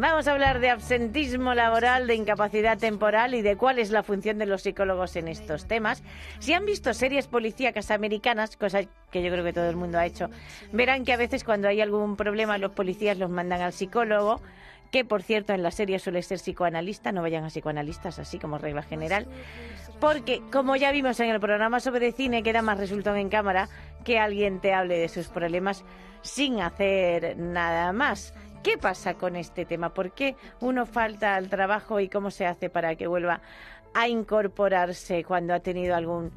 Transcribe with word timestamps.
Vamos 0.00 0.26
a 0.26 0.32
hablar 0.32 0.60
de 0.60 0.70
absentismo 0.70 1.52
laboral, 1.52 2.06
de 2.06 2.14
incapacidad 2.14 2.78
temporal 2.78 3.34
y 3.34 3.42
de 3.42 3.58
cuál 3.58 3.78
es 3.78 3.90
la 3.90 4.02
función 4.02 4.38
de 4.38 4.46
los 4.46 4.62
psicólogos 4.62 5.14
en 5.16 5.28
estos 5.28 5.68
temas. 5.68 6.02
Si 6.38 6.54
han 6.54 6.64
visto 6.64 6.94
series 6.94 7.26
policíacas 7.26 7.90
americanas, 7.90 8.56
cosa 8.56 8.80
que 9.10 9.22
yo 9.22 9.30
creo 9.30 9.44
que 9.44 9.52
todo 9.52 9.68
el 9.68 9.76
mundo 9.76 9.98
ha 9.98 10.06
hecho, 10.06 10.30
verán 10.72 11.04
que 11.04 11.12
a 11.12 11.18
veces 11.18 11.44
cuando 11.44 11.68
hay 11.68 11.82
algún 11.82 12.16
problema 12.16 12.56
los 12.56 12.70
policías 12.70 13.18
los 13.18 13.28
mandan 13.28 13.60
al 13.60 13.74
psicólogo, 13.74 14.40
que 14.90 15.04
por 15.04 15.22
cierto 15.22 15.52
en 15.52 15.62
la 15.62 15.70
serie 15.70 15.98
suele 15.98 16.22
ser 16.22 16.38
psicoanalista, 16.38 17.12
no 17.12 17.20
vayan 17.20 17.44
a 17.44 17.48
psicoanalistas 17.48 18.18
así 18.18 18.38
como 18.38 18.56
regla 18.56 18.82
general, 18.82 19.26
porque 20.00 20.40
como 20.50 20.76
ya 20.76 20.92
vimos 20.92 21.20
en 21.20 21.28
el 21.28 21.40
programa 21.40 21.78
sobre 21.78 22.12
cine, 22.12 22.42
queda 22.42 22.62
más 22.62 22.78
resultado 22.78 23.16
en 23.16 23.28
cámara 23.28 23.68
que 24.02 24.18
alguien 24.18 24.60
te 24.60 24.72
hable 24.72 24.96
de 24.96 25.10
sus 25.10 25.28
problemas 25.28 25.84
sin 26.22 26.60
hacer 26.60 27.36
nada 27.36 27.92
más. 27.92 28.32
¿Qué 28.62 28.76
pasa 28.76 29.14
con 29.14 29.36
este 29.36 29.64
tema? 29.64 29.94
¿Por 29.94 30.12
qué 30.12 30.36
uno 30.60 30.84
falta 30.84 31.34
al 31.34 31.48
trabajo 31.48 31.98
y 31.98 32.08
cómo 32.08 32.30
se 32.30 32.46
hace 32.46 32.68
para 32.68 32.94
que 32.94 33.06
vuelva 33.06 33.40
a 33.94 34.08
incorporarse 34.08 35.24
cuando 35.24 35.54
ha 35.54 35.60
tenido 35.60 35.96
algún 35.96 36.30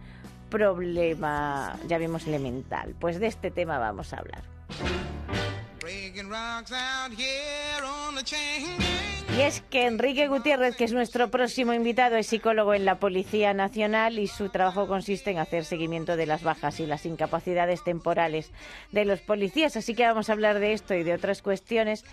problema, 0.50 1.78
ya 1.88 1.98
vimos 1.98 2.26
elemental? 2.26 2.96
Pues 3.00 3.20
de 3.20 3.28
este 3.28 3.52
tema 3.52 3.78
vamos 3.78 4.14
a 4.14 4.20
hablar. 4.20 4.42
Y 9.36 9.42
es 9.42 9.62
que 9.62 9.88
Enrique 9.88 10.28
Gutiérrez, 10.28 10.76
que 10.76 10.84
es 10.84 10.94
nuestro 10.94 11.30
próximo 11.30 11.74
invitado, 11.74 12.16
es 12.18 12.28
psicólogo 12.28 12.76
en 12.76 12.86
la 12.86 13.00
Policía 13.00 13.54
Nacional 13.54 14.20
y 14.20 14.28
su 14.28 14.50
trabajo 14.50 14.88
consiste 14.88 15.32
en 15.32 15.40
hacer 15.40 15.66
seguimiento 15.66 16.16
de 16.16 16.28
las 16.28 16.44
bajas 16.44 16.80
y 16.80 16.86
las 16.86 17.06
incapacidades 17.08 17.84
temporales 17.84 18.52
de 18.92 19.06
los 19.06 19.22
policías. 19.22 19.76
Así 19.76 19.96
que 19.96 20.06
vamos 20.06 20.30
a 20.30 20.34
hablar 20.34 20.60
de 20.60 20.74
esto 20.74 20.94
y 20.94 21.02
de 21.04 21.16
otras 21.16 21.42
cuestiones 21.42 22.06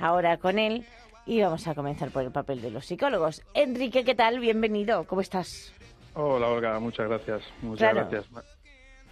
ahora 0.00 0.36
con 0.38 0.58
él. 0.58 0.84
Y 1.26 1.40
vamos 1.42 1.66
a 1.68 1.74
comenzar 1.76 2.10
por 2.10 2.22
el 2.24 2.32
papel 2.32 2.60
de 2.60 2.70
los 2.72 2.86
psicólogos. 2.86 3.42
Enrique, 3.54 4.04
¿qué 4.04 4.14
tal? 4.16 4.40
Bienvenido. 4.40 5.04
¿Cómo 5.04 5.20
estás? 5.20 5.72
Hola 6.14 6.48
Olga, 6.48 6.78
muchas 6.80 7.08
gracias. 7.08 7.42
Muchas 7.62 7.92
Claro. 7.92 8.08
gracias. 8.10 8.26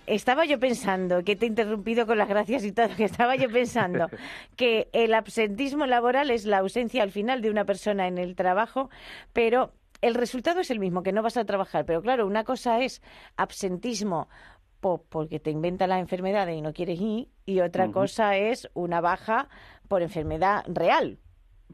Estaba 0.07 0.45
yo 0.45 0.59
pensando, 0.59 1.23
que 1.23 1.37
te 1.37 1.47
he 1.47 1.49
interrumpido 1.49 2.07
con 2.07 2.19
las 2.19 2.29
gracias 2.29 2.65
y 2.65 2.73
todo, 2.73 2.89
que 2.97 3.05
estaba 3.05 3.37
yo 3.37 3.49
pensando 3.51 4.09
que 4.57 4.89
el 4.93 5.15
absentismo 5.15 5.87
laboral 5.87 6.31
es 6.31 6.45
la 6.45 6.59
ausencia 6.59 7.03
al 7.03 7.11
final 7.13 7.41
de 7.41 7.51
una 7.51 7.65
persona 7.65 8.09
en 8.09 8.19
el 8.19 8.35
trabajo, 8.35 8.91
pero 9.33 9.73
el 10.01 10.15
resultado 10.15 10.61
es 10.61 10.71
el 10.73 10.81
mismo, 10.81 11.03
que 11.05 11.13
no 11.13 11.23
vas 11.23 11.37
a 11.37 11.45
trabajar. 11.45 11.85
Pero 11.87 12.03
claro, 12.03 12.27
una 12.27 12.43
cosa 12.43 12.81
es 12.81 13.01
absentismo 13.37 14.29
po- 14.81 15.05
porque 15.09 15.39
te 15.39 15.51
inventa 15.51 15.87
la 15.87 16.01
enfermedad 16.01 16.49
y 16.49 16.61
no 16.61 16.73
quieres 16.73 17.01
ir, 17.01 17.29
y 17.47 17.61
otra 17.61 17.87
cosa 17.93 18.37
es 18.37 18.69
una 18.75 19.01
baja 19.01 19.49
por 19.87 20.03
enfermedad 20.03 20.65
real. 20.67 21.19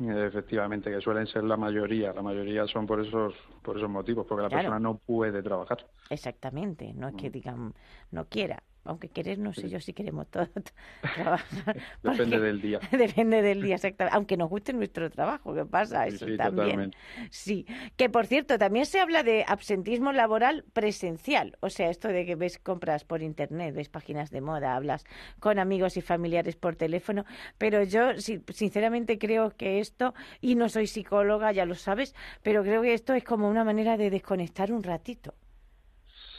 Efectivamente, 0.00 0.90
que 0.90 1.00
suelen 1.00 1.26
ser 1.26 1.44
la 1.44 1.56
mayoría. 1.56 2.12
La 2.12 2.22
mayoría 2.22 2.66
son 2.66 2.86
por 2.86 3.00
esos, 3.04 3.34
por 3.62 3.76
esos 3.76 3.90
motivos, 3.90 4.26
porque 4.28 4.42
la 4.42 4.48
Claro. 4.48 4.62
persona 4.62 4.78
no 4.80 4.98
puede 4.98 5.42
trabajar. 5.42 5.86
Exactamente, 6.10 6.92
no 6.94 7.08
es 7.08 7.14
Mm. 7.14 7.16
que 7.16 7.30
digan 7.30 7.74
no 8.12 8.24
quiera, 8.26 8.62
aunque 8.84 9.08
querer 9.08 9.38
no 9.38 9.52
sé 9.52 9.68
yo 9.68 9.80
si 9.80 9.92
queremos 9.92 10.28
todos 10.28 10.48
trabajar. 11.14 11.76
Depende 12.02 12.40
del 12.40 12.60
día. 12.60 12.80
Depende 12.90 13.42
del 13.42 13.62
día, 13.62 13.74
exactamente. 13.76 14.16
Aunque 14.16 14.36
nos 14.36 14.48
guste 14.48 14.72
nuestro 14.72 15.10
trabajo, 15.10 15.54
¿qué 15.54 15.64
pasa? 15.64 16.06
Sí, 16.08 16.16
Eso 16.16 16.26
sí, 16.26 16.36
también. 16.36 16.66
totalmente. 16.66 16.98
Sí. 17.30 17.66
Que 17.96 18.08
por 18.08 18.26
cierto, 18.26 18.58
también 18.58 18.86
se 18.86 19.00
habla 19.00 19.22
de 19.22 19.44
absentismo 19.46 20.12
laboral 20.12 20.64
presencial. 20.72 21.56
O 21.60 21.70
sea, 21.70 21.90
esto 21.90 22.08
de 22.08 22.24
que 22.24 22.34
ves 22.34 22.58
compras 22.58 23.04
por 23.04 23.22
internet, 23.22 23.74
ves 23.74 23.88
páginas 23.88 24.30
de 24.30 24.40
moda, 24.40 24.74
hablas 24.74 25.04
con 25.40 25.58
amigos 25.58 25.96
y 25.96 26.00
familiares 26.00 26.56
por 26.56 26.76
teléfono. 26.76 27.24
Pero 27.58 27.82
yo, 27.82 28.18
sí, 28.18 28.42
sinceramente, 28.52 29.18
creo 29.18 29.50
que 29.56 29.80
esto, 29.80 30.14
y 30.40 30.54
no 30.54 30.68
soy 30.68 30.86
psicóloga, 30.86 31.52
ya 31.52 31.66
lo 31.66 31.74
sabes, 31.74 32.14
pero 32.42 32.62
creo 32.62 32.82
que 32.82 32.94
esto 32.94 33.14
es 33.14 33.24
como 33.24 33.48
una 33.48 33.64
manera 33.64 33.96
de 33.96 34.10
desconectar 34.10 34.72
un 34.72 34.82
ratito. 34.82 35.34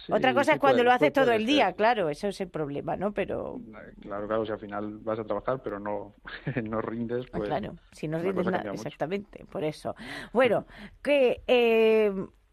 Sí, 0.10 0.14
Otra 0.16 0.34
cosa 0.34 0.54
es 0.54 0.60
cuando 0.60 0.82
puede- 0.82 0.84
lo 0.84 0.92
haces 0.92 1.14
todo 1.14 1.32
el 1.32 1.46
ser. 1.46 1.48
día, 1.48 1.74
claro, 1.74 2.10
eso 2.10 2.28
es 2.28 2.42
el 2.42 2.50
problema, 2.50 2.96
¿no? 2.98 3.14
Pero 3.14 3.62
Claro, 4.02 4.28
claro, 4.28 4.46
si 4.46 4.52
al 4.52 4.60
final 4.60 4.98
vas 5.00 5.20
a 5.20 5.26
trabajar, 5.26 5.62
pero 5.64 5.80
no, 5.80 6.16
no 6.64 6.82
rindes, 6.82 7.26
Ah, 7.32 7.38
pues. 7.38 7.50
claro, 7.50 7.78
si 7.92 8.08
no 8.08 8.18
rindes 8.20 8.48
nada, 8.48 8.64
mucho. 8.74 8.84
exactamente, 8.88 9.46
por 9.46 9.64
eso. 9.64 9.96
Bueno, 10.34 10.66
que 11.04 11.44
eh, 11.48 12.12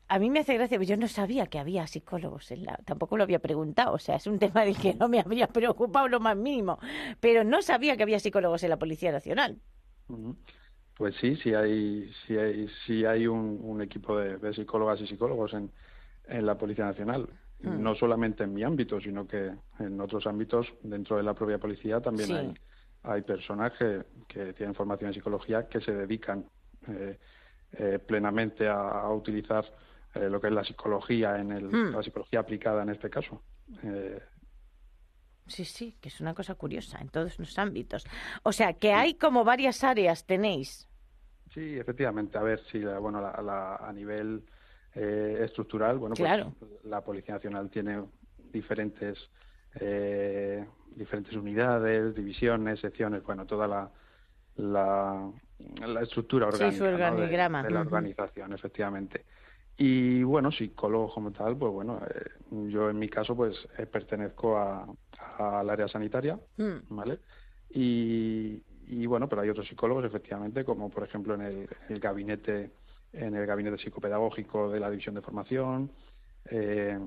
a 0.08 0.18
mí 0.18 0.28
me 0.30 0.40
hace 0.40 0.54
gracia, 0.54 0.78
yo 0.82 0.96
no 0.98 1.08
sabía 1.08 1.46
que 1.46 1.58
había 1.58 1.86
psicólogos 1.86 2.50
en 2.50 2.64
la, 2.66 2.76
tampoco 2.84 3.16
lo 3.16 3.22
había 3.24 3.38
preguntado, 3.38 3.94
o 3.94 3.98
sea, 3.98 4.16
es 4.16 4.26
un 4.26 4.38
tema 4.38 4.64
del 4.64 4.76
que 4.78 4.94
no 4.94 5.08
me 5.08 5.20
habría 5.20 5.48
preocupado 5.48 6.08
lo 6.08 6.20
más 6.20 6.36
mínimo, 6.36 6.78
pero 7.20 7.42
no 7.44 7.62
sabía 7.62 7.96
que 7.96 8.02
había 8.02 8.20
psicólogos 8.20 8.62
en 8.64 8.70
la 8.70 8.78
Policía 8.78 9.12
Nacional. 9.12 9.60
Pues 10.96 11.14
sí, 11.16 11.36
sí 11.36 11.52
hay, 11.54 12.10
sí 12.26 12.36
hay, 12.38 12.68
sí 12.86 13.04
hay 13.04 13.26
un, 13.26 13.58
un 13.62 13.82
equipo 13.82 14.16
de, 14.18 14.38
de 14.38 14.54
psicólogas 14.54 15.00
y 15.00 15.06
psicólogos 15.06 15.52
en, 15.54 15.70
en 16.26 16.46
la 16.46 16.56
Policía 16.58 16.86
Nacional. 16.86 17.28
Mm. 17.60 17.82
No 17.82 17.94
solamente 17.94 18.44
en 18.44 18.52
mi 18.52 18.62
ámbito, 18.62 19.00
sino 19.00 19.26
que 19.26 19.50
en 19.78 20.00
otros 20.00 20.26
ámbitos 20.26 20.66
dentro 20.82 21.16
de 21.16 21.22
la 21.22 21.34
propia 21.34 21.58
policía 21.58 22.00
también 22.00 22.28
Sí. 22.28 22.34
hay, 22.34 22.54
hay 23.02 23.22
personas 23.22 23.72
que, 23.78 24.02
que 24.28 24.52
tienen 24.52 24.74
formación 24.74 25.08
en 25.08 25.14
psicología 25.14 25.66
que 25.68 25.80
se 25.80 25.92
dedican 25.92 26.44
eh, 26.88 27.18
eh, 27.72 27.98
plenamente 27.98 28.68
a, 28.68 29.00
a 29.00 29.12
utilizar 29.12 29.64
eh, 30.14 30.28
lo 30.28 30.40
que 30.40 30.48
es 30.48 30.52
la 30.52 30.64
psicología 30.64 31.38
en 31.38 31.52
el, 31.52 31.64
Mm. 31.64 31.92
la 31.94 32.02
psicología 32.02 32.40
aplicada 32.40 32.82
en 32.82 32.90
este 32.90 33.08
caso. 33.10 33.42
Eh, 33.82 34.20
Sí, 35.48 35.64
sí, 35.64 35.96
que 36.00 36.08
es 36.08 36.20
una 36.20 36.34
cosa 36.34 36.56
curiosa 36.56 36.98
en 37.00 37.08
todos 37.08 37.38
los 37.38 37.56
ámbitos. 37.56 38.04
O 38.42 38.50
sea, 38.50 38.72
que 38.72 38.92
hay 38.92 39.14
como 39.14 39.44
varias 39.44 39.84
áreas, 39.84 40.26
tenéis. 40.26 40.88
Sí, 41.54 41.78
efectivamente. 41.78 42.36
A 42.36 42.42
ver, 42.42 42.60
si 42.70 42.80
la- 42.80 42.98
bueno, 42.98 43.20
la- 43.20 43.40
la- 43.42 43.76
a 43.76 43.92
nivel 43.92 44.44
eh, 44.96 45.42
estructural, 45.44 45.98
bueno, 45.98 46.14
pues 46.16 46.28
Claro. 46.28 46.54
la 46.84 47.02
Policía 47.02 47.34
Nacional 47.34 47.70
tiene 47.70 48.02
diferentes 48.52 49.18
eh, 49.78 50.66
diferentes 50.94 51.34
unidades, 51.34 52.14
divisiones, 52.14 52.80
secciones, 52.80 53.22
bueno, 53.22 53.44
toda 53.46 53.68
la 53.68 53.90
la, 54.56 55.30
la 55.86 56.00
estructura 56.00 56.46
Sí, 56.46 56.56
su 56.78 56.84
orgánica 56.84 57.10
¿no? 57.10 57.16
de- 57.16 57.26
la 57.74 57.80
organización, 57.80 58.52
efectivamente. 58.54 59.26
Y 59.76 60.22
bueno, 60.22 60.50
psicólogo 60.50 61.12
como 61.12 61.30
tal, 61.30 61.58
pues 61.58 61.70
bueno, 61.70 62.00
eh, 62.08 62.30
yo 62.70 62.88
en 62.88 62.98
mi 62.98 63.10
caso 63.10 63.36
pues 63.36 63.54
eh, 63.76 63.84
pertenezco 63.84 64.56
a- 64.56 64.86
al 65.38 65.68
área 65.68 65.88
sanitaria, 65.88 66.38
Mm, 66.56 66.76
¿vale? 66.88 67.18
Y, 67.68 68.62
y 68.86 69.04
bueno, 69.04 69.28
pero 69.28 69.42
hay 69.42 69.50
otros 69.50 69.68
psicólogos, 69.68 70.06
efectivamente, 70.06 70.64
como 70.64 70.88
por 70.88 71.04
ejemplo 71.04 71.34
en 71.34 71.42
el, 71.42 71.68
el 71.90 72.00
gabinete 72.00 72.70
en 73.16 73.34
el 73.34 73.46
gabinete 73.46 73.78
psicopedagógico 73.78 74.70
de 74.70 74.80
la 74.80 74.90
división 74.90 75.14
de 75.14 75.22
formación. 75.22 75.90
eh, 76.50 76.98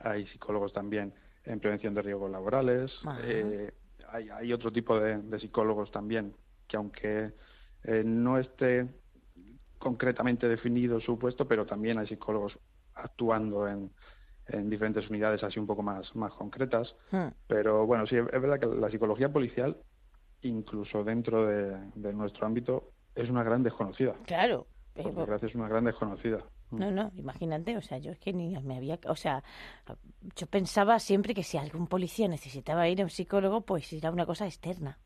hay 0.00 0.26
psicólogos 0.26 0.72
también 0.72 1.14
en 1.44 1.58
prevención 1.58 1.94
de 1.94 2.02
riesgos 2.02 2.30
laborales. 2.30 2.92
Eh, 3.22 3.72
hay, 4.08 4.28
hay 4.28 4.52
otro 4.52 4.70
tipo 4.70 4.98
de, 5.00 5.18
de 5.18 5.40
psicólogos 5.40 5.90
también 5.90 6.34
que 6.68 6.76
aunque 6.76 7.32
eh, 7.84 8.02
no 8.04 8.38
esté 8.38 8.86
concretamente 9.78 10.48
definido 10.48 11.00
su 11.00 11.18
puesto, 11.18 11.46
pero 11.46 11.64
también 11.64 11.98
hay 11.98 12.06
psicólogos 12.06 12.58
actuando 12.94 13.68
en, 13.68 13.90
en 14.48 14.68
diferentes 14.70 15.08
unidades 15.08 15.42
así 15.44 15.58
un 15.60 15.66
poco 15.66 15.82
más, 15.82 16.14
más 16.16 16.32
concretas. 16.34 16.94
mm. 17.12 17.28
Pero 17.46 17.86
bueno, 17.86 18.06
sí, 18.06 18.16
es 18.16 18.26
es 18.32 18.40
verdad 18.42 18.58
que 18.58 18.66
la 18.66 18.90
psicología 18.90 19.32
policial, 19.32 19.76
incluso 20.42 21.04
dentro 21.04 21.46
de, 21.46 21.76
de 21.94 22.12
nuestro 22.12 22.46
ámbito, 22.46 22.90
es 23.14 23.30
una 23.30 23.44
gran 23.44 23.62
desconocida. 23.62 24.14
Claro. 24.26 24.66
Por 25.02 25.12
pero- 25.12 25.20
desgracia 25.20 25.48
es 25.48 25.54
una 25.54 25.68
gran 25.68 25.84
desconocida. 25.84 26.38
No, 26.70 26.90
no, 26.90 27.12
imagínate, 27.16 27.76
o 27.76 27.82
sea, 27.82 27.98
yo 27.98 28.10
es 28.10 28.18
que 28.18 28.32
ni 28.32 28.58
me 28.60 28.76
había, 28.76 28.98
o 29.06 29.14
sea, 29.14 29.44
yo 30.34 30.46
pensaba 30.48 30.98
siempre 30.98 31.32
que 31.32 31.44
si 31.44 31.56
algún 31.58 31.86
policía 31.86 32.26
necesitaba 32.26 32.88
ir 32.88 33.00
a 33.00 33.04
un 33.04 33.10
psicólogo, 33.10 33.60
pues 33.60 33.92
era 33.92 34.10
una 34.10 34.26
cosa 34.26 34.46
externa. 34.46 34.98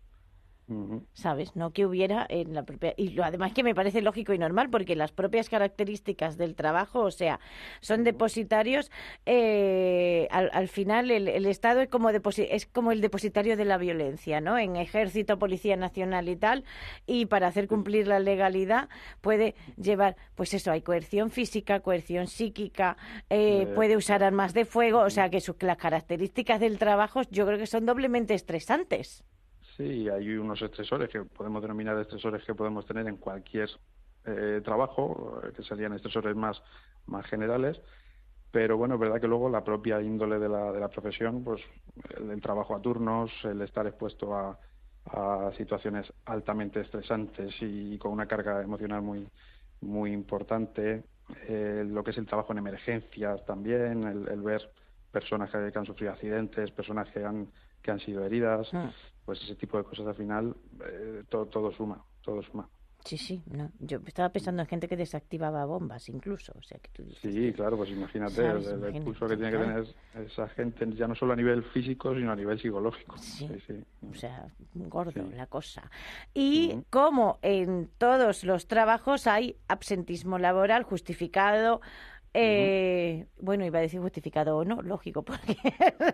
¿Sabes? 1.12 1.56
No 1.56 1.72
que 1.72 1.84
hubiera 1.86 2.26
en 2.28 2.54
la 2.54 2.62
propia... 2.62 2.94
Y 2.96 3.10
lo, 3.10 3.24
además 3.24 3.52
que 3.52 3.62
me 3.62 3.74
parece 3.74 4.00
lógico 4.02 4.32
y 4.32 4.38
normal 4.38 4.70
porque 4.70 4.96
las 4.96 5.12
propias 5.12 5.48
características 5.48 6.38
del 6.38 6.54
trabajo, 6.54 7.00
o 7.00 7.10
sea, 7.10 7.40
son 7.80 8.04
depositarios, 8.04 8.90
eh, 9.26 10.28
al, 10.30 10.50
al 10.52 10.68
final 10.68 11.10
el, 11.10 11.28
el 11.28 11.46
Estado 11.46 11.80
es 11.80 11.88
como, 11.88 12.10
deposi- 12.10 12.48
es 12.50 12.66
como 12.66 12.92
el 12.92 13.00
depositario 13.00 13.56
de 13.56 13.64
la 13.64 13.78
violencia, 13.78 14.40
¿no? 14.40 14.56
En 14.58 14.76
ejército, 14.76 15.38
policía 15.38 15.76
nacional 15.76 16.28
y 16.28 16.36
tal, 16.36 16.64
y 17.06 17.26
para 17.26 17.48
hacer 17.48 17.66
cumplir 17.68 18.06
la 18.06 18.20
legalidad 18.20 18.88
puede 19.20 19.54
llevar, 19.76 20.16
pues 20.34 20.54
eso, 20.54 20.70
hay 20.70 20.82
coerción 20.82 21.30
física, 21.30 21.80
coerción 21.80 22.26
psíquica, 22.26 22.96
eh, 23.28 23.48
Eh, 23.50 23.66
puede 23.74 23.96
usar 23.96 24.22
armas 24.22 24.54
de 24.54 24.64
fuego, 24.64 25.00
o 25.00 25.10
sea 25.10 25.28
que 25.28 25.40
sus, 25.40 25.56
las 25.62 25.76
características 25.76 26.60
del 26.60 26.78
trabajo 26.78 27.22
yo 27.30 27.44
creo 27.46 27.58
que 27.58 27.66
son 27.66 27.84
doblemente 27.84 28.34
estresantes. 28.34 29.24
Sí, 29.80 30.10
hay 30.10 30.36
unos 30.36 30.60
estresores 30.60 31.08
que 31.08 31.22
podemos 31.22 31.62
denominar 31.62 31.98
estresores 31.98 32.44
que 32.44 32.54
podemos 32.54 32.84
tener 32.84 33.08
en 33.08 33.16
cualquier 33.16 33.70
eh, 34.26 34.60
trabajo, 34.62 35.40
eh, 35.42 35.52
que 35.56 35.62
serían 35.62 35.94
estresores 35.94 36.36
más, 36.36 36.62
más 37.06 37.24
generales, 37.24 37.80
pero 38.50 38.76
bueno, 38.76 38.96
es 38.96 39.00
verdad 39.00 39.22
que 39.22 39.26
luego 39.26 39.48
la 39.48 39.64
propia 39.64 40.02
índole 40.02 40.38
de 40.38 40.50
la, 40.50 40.70
de 40.70 40.80
la 40.80 40.88
profesión, 40.88 41.42
pues 41.42 41.62
el, 42.14 42.42
trabajo 42.42 42.76
a 42.76 42.82
turnos, 42.82 43.30
el 43.44 43.62
estar 43.62 43.86
expuesto 43.86 44.34
a, 44.34 44.58
a 45.06 45.50
situaciones 45.56 46.12
altamente 46.26 46.82
estresantes 46.82 47.54
y 47.62 47.96
con 47.96 48.12
una 48.12 48.26
carga 48.26 48.60
emocional 48.60 49.00
muy, 49.00 49.26
muy 49.80 50.12
importante, 50.12 51.04
eh, 51.48 51.86
lo 51.88 52.04
que 52.04 52.10
es 52.10 52.18
el 52.18 52.26
trabajo 52.26 52.52
en 52.52 52.58
emergencias 52.58 53.46
también, 53.46 54.04
el, 54.04 54.28
el 54.28 54.42
ver 54.42 54.70
personas 55.10 55.50
que 55.50 55.78
han 55.78 55.86
sufrido 55.86 56.12
accidentes, 56.12 56.70
personas 56.70 57.08
que 57.12 57.24
han, 57.24 57.48
que 57.82 57.90
han 57.90 58.00
sido 58.00 58.24
heridas, 58.24 58.72
Mm. 58.72 58.88
pues 59.24 59.42
ese 59.42 59.54
tipo 59.56 59.78
de 59.78 59.84
cosas 59.84 60.06
al 60.06 60.14
final 60.14 60.54
eh, 60.84 61.24
todo, 61.28 61.46
todo 61.46 61.72
suma, 61.72 62.02
todo 62.22 62.42
suma. 62.42 62.68
Sí, 63.02 63.16
sí, 63.16 63.42
no. 63.46 63.70
Yo 63.78 63.98
estaba 64.06 64.28
pensando 64.28 64.60
en 64.60 64.68
gente 64.68 64.86
que 64.86 64.94
desactivaba 64.94 65.64
bombas 65.64 66.06
incluso, 66.10 66.52
o 66.58 66.62
sea 66.62 66.78
que 66.80 66.90
tú 66.90 67.02
dices 67.02 67.32
Sí, 67.34 67.50
claro, 67.54 67.78
pues 67.78 67.88
imagínate 67.88 68.34
¿Sabes? 68.34 68.66
el, 68.66 68.84
el 68.84 68.96
impulso 68.96 69.26
que 69.26 69.36
tiene 69.38 69.52
que 69.52 69.56
tener 69.56 69.86
esa 70.26 70.48
gente, 70.50 70.86
ya 70.94 71.08
no 71.08 71.14
solo 71.14 71.32
a 71.32 71.36
nivel 71.36 71.62
físico, 71.62 72.14
sino 72.14 72.30
a 72.30 72.36
nivel 72.36 72.60
psicológico. 72.60 73.16
Sí. 73.16 73.48
Sí, 73.48 73.54
sí. 73.66 73.84
O 74.10 74.14
sea, 74.14 74.46
gordo 74.74 75.12
Sí. 75.12 75.32
la 75.34 75.46
cosa. 75.46 75.90
Y 76.34 76.72
Ujú. 76.74 76.84
como 76.90 77.38
en 77.40 77.88
todos 77.96 78.44
los 78.44 78.66
trabajos 78.68 79.26
hay 79.26 79.56
absentismo 79.66 80.38
laboral 80.38 80.82
justificado, 80.82 81.80
eh, 82.34 83.26
bueno, 83.38 83.64
iba 83.64 83.78
a 83.78 83.82
decir 83.82 84.00
justificado 84.00 84.56
o 84.56 84.64
no, 84.64 84.82
lógico, 84.82 85.22
porque 85.24 85.56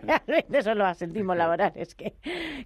realmente 0.03 0.61
son 0.63 0.77
los 0.79 0.87
absentismos 0.87 1.37
laborales 1.37 1.95
que, 1.95 2.15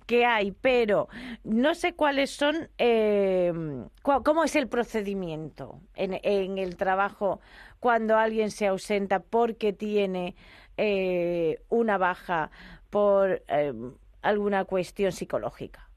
que 0.05 0.25
hay, 0.25 0.51
pero 0.51 1.07
no 1.43 1.75
sé 1.75 1.93
cuáles 1.95 2.31
son, 2.31 2.69
eh, 2.77 3.53
cómo 4.01 4.43
es 4.43 4.55
el 4.55 4.67
procedimiento 4.67 5.81
en, 5.95 6.19
en 6.23 6.57
el 6.57 6.77
trabajo 6.77 7.41
cuando 7.79 8.17
alguien 8.17 8.51
se 8.51 8.67
ausenta 8.67 9.19
porque 9.21 9.73
tiene 9.73 10.35
eh, 10.77 11.61
una 11.69 11.97
baja 11.97 12.51
por 12.89 13.43
eh, 13.47 13.73
alguna 14.21 14.65
cuestión 14.65 15.11
psicológica. 15.11 15.89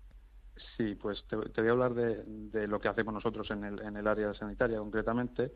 Sí, 0.77 0.95
pues 0.95 1.27
te, 1.27 1.37
te 1.51 1.61
voy 1.61 1.69
a 1.71 1.73
hablar 1.73 1.95
de, 1.95 2.23
de 2.27 2.67
lo 2.69 2.81
que 2.81 2.89
hacemos 2.89 3.13
nosotros 3.15 3.51
en 3.51 3.65
el, 3.65 3.81
en 3.83 3.97
el 3.97 4.07
área 4.07 4.33
sanitaria 4.35 4.79
concretamente. 4.79 5.53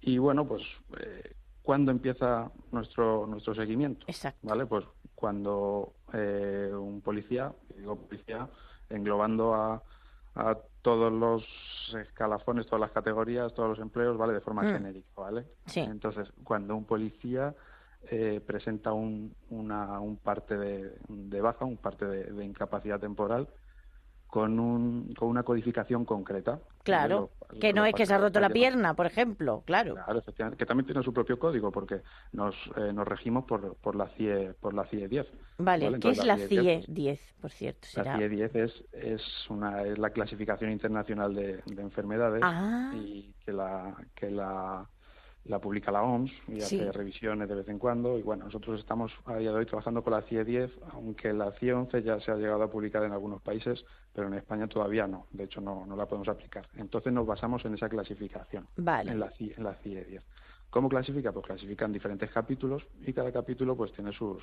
Y 0.00 0.18
bueno, 0.18 0.46
pues, 0.46 0.62
eh, 1.00 1.34
¿cuándo 1.62 1.90
empieza 1.90 2.50
nuestro, 2.72 3.26
nuestro 3.26 3.54
seguimiento? 3.54 4.04
Exacto. 4.08 4.40
¿Vale? 4.46 4.66
Pues 4.66 4.84
cuando 5.14 5.94
eh, 6.12 6.70
un 6.72 7.00
policía, 7.02 7.52
digo 7.76 7.96
policía, 7.96 8.48
englobando 8.88 9.54
a, 9.54 9.82
a 10.34 10.58
todos 10.82 11.12
los 11.12 11.44
escalafones, 12.00 12.66
todas 12.66 12.80
las 12.80 12.92
categorías, 12.92 13.52
todos 13.52 13.68
los 13.70 13.78
empleos, 13.80 14.16
¿vale? 14.16 14.32
De 14.32 14.40
forma 14.40 14.62
Mm. 14.62 14.72
genérica, 14.72 15.08
¿vale? 15.20 15.46
Sí. 15.66 15.80
Entonces, 15.80 16.32
cuando 16.42 16.74
un 16.74 16.86
policía 16.86 17.54
eh, 18.10 18.40
presenta 18.46 18.94
un, 18.94 19.34
una, 19.50 20.00
un 20.00 20.16
parte 20.16 20.56
de, 20.56 20.94
de 21.08 21.40
baja, 21.42 21.66
un 21.66 21.76
parte 21.76 22.06
de, 22.06 22.24
de 22.32 22.44
incapacidad 22.46 22.98
temporal, 22.98 23.46
con, 24.30 24.58
un, 24.60 25.12
con 25.18 25.28
una 25.28 25.42
codificación 25.42 26.04
concreta. 26.04 26.60
Claro, 26.84 27.30
¿vale? 27.40 27.54
Lo- 27.54 27.58
que 27.60 27.72
no 27.72 27.84
es 27.84 27.94
que 27.94 28.06
se 28.06 28.14
ha 28.14 28.18
roto 28.18 28.38
la 28.40 28.48
pierna, 28.48 28.94
por 28.94 29.06
ejemplo, 29.06 29.62
claro. 29.66 29.94
Claro, 29.94 30.22
que 30.56 30.64
también 30.66 30.86
tiene 30.86 31.02
su 31.02 31.12
propio 31.12 31.36
código, 31.38 31.72
porque 31.72 32.00
nos, 32.32 32.54
eh, 32.76 32.92
nos 32.92 33.06
regimos 33.08 33.44
por, 33.44 33.74
por 33.76 33.96
la 33.96 34.06
CIE 34.10 34.54
por 34.60 34.72
la 34.72 34.84
CIE 34.86 35.08
10. 35.08 35.26
Vale, 35.58 35.88
¿qué 35.88 35.94
Entonces, 35.94 36.20
es 36.20 36.26
la 36.26 36.36
CIE 36.38 36.60
10, 36.60 36.84
10, 36.94 37.34
por 37.40 37.50
cierto? 37.50 37.88
La 37.96 38.04
Será... 38.04 38.16
CIE 38.18 38.28
10 38.28 38.54
es, 38.54 38.84
es, 38.92 39.50
una, 39.50 39.82
es 39.82 39.98
la 39.98 40.10
clasificación 40.10 40.70
internacional 40.70 41.34
de, 41.34 41.60
de 41.66 41.82
enfermedades 41.82 42.40
Ah. 42.44 42.92
y 42.94 43.34
que 43.44 43.52
la, 43.52 43.96
que 44.14 44.30
la, 44.30 44.88
la 45.44 45.58
publica 45.58 45.90
la 45.90 46.02
OMS 46.02 46.30
y 46.48 46.60
Sí. 46.60 46.76
hace 46.80 46.92
revisiones 46.92 47.48
de 47.48 47.54
vez 47.54 47.68
en 47.68 47.78
cuando. 47.78 48.18
Y 48.18 48.22
bueno, 48.22 48.44
nosotros 48.44 48.78
estamos 48.78 49.12
a 49.24 49.36
día 49.36 49.50
de 49.50 49.56
hoy 49.58 49.66
trabajando 49.66 50.02
con 50.02 50.12
la 50.12 50.22
CIE 50.22 50.44
10, 50.44 50.70
aunque 50.92 51.32
la 51.32 51.50
CIE 51.52 51.72
11 51.72 52.02
ya 52.02 52.20
se 52.20 52.30
ha 52.30 52.36
llegado 52.36 52.62
a 52.62 52.70
publicar 52.70 53.02
en 53.04 53.12
algunos 53.12 53.40
países, 53.40 53.84
pero 54.12 54.28
en 54.28 54.34
España 54.34 54.66
todavía 54.68 55.06
no. 55.06 55.26
De 55.32 55.44
hecho, 55.44 55.60
no, 55.60 55.86
no 55.86 55.96
la 55.96 56.06
podemos 56.06 56.28
aplicar. 56.28 56.68
Entonces 56.76 57.12
nos 57.12 57.26
basamos 57.26 57.64
en 57.64 57.74
esa 57.74 57.88
clasificación, 57.88 58.66
Vale. 58.76 59.12
en, 59.12 59.20
la 59.20 59.30
CIE, 59.30 59.54
en 59.56 59.64
la 59.64 59.74
CIE 59.76 60.04
10. 60.04 60.22
¿Cómo 60.68 60.88
clasifica? 60.88 61.32
Pues 61.32 61.46
clasifica 61.46 61.84
en 61.86 61.92
diferentes 61.92 62.30
capítulos 62.30 62.86
y 63.04 63.12
cada 63.12 63.32
capítulo 63.32 63.74
pues 63.76 63.92
tiene 63.92 64.12
sus... 64.12 64.42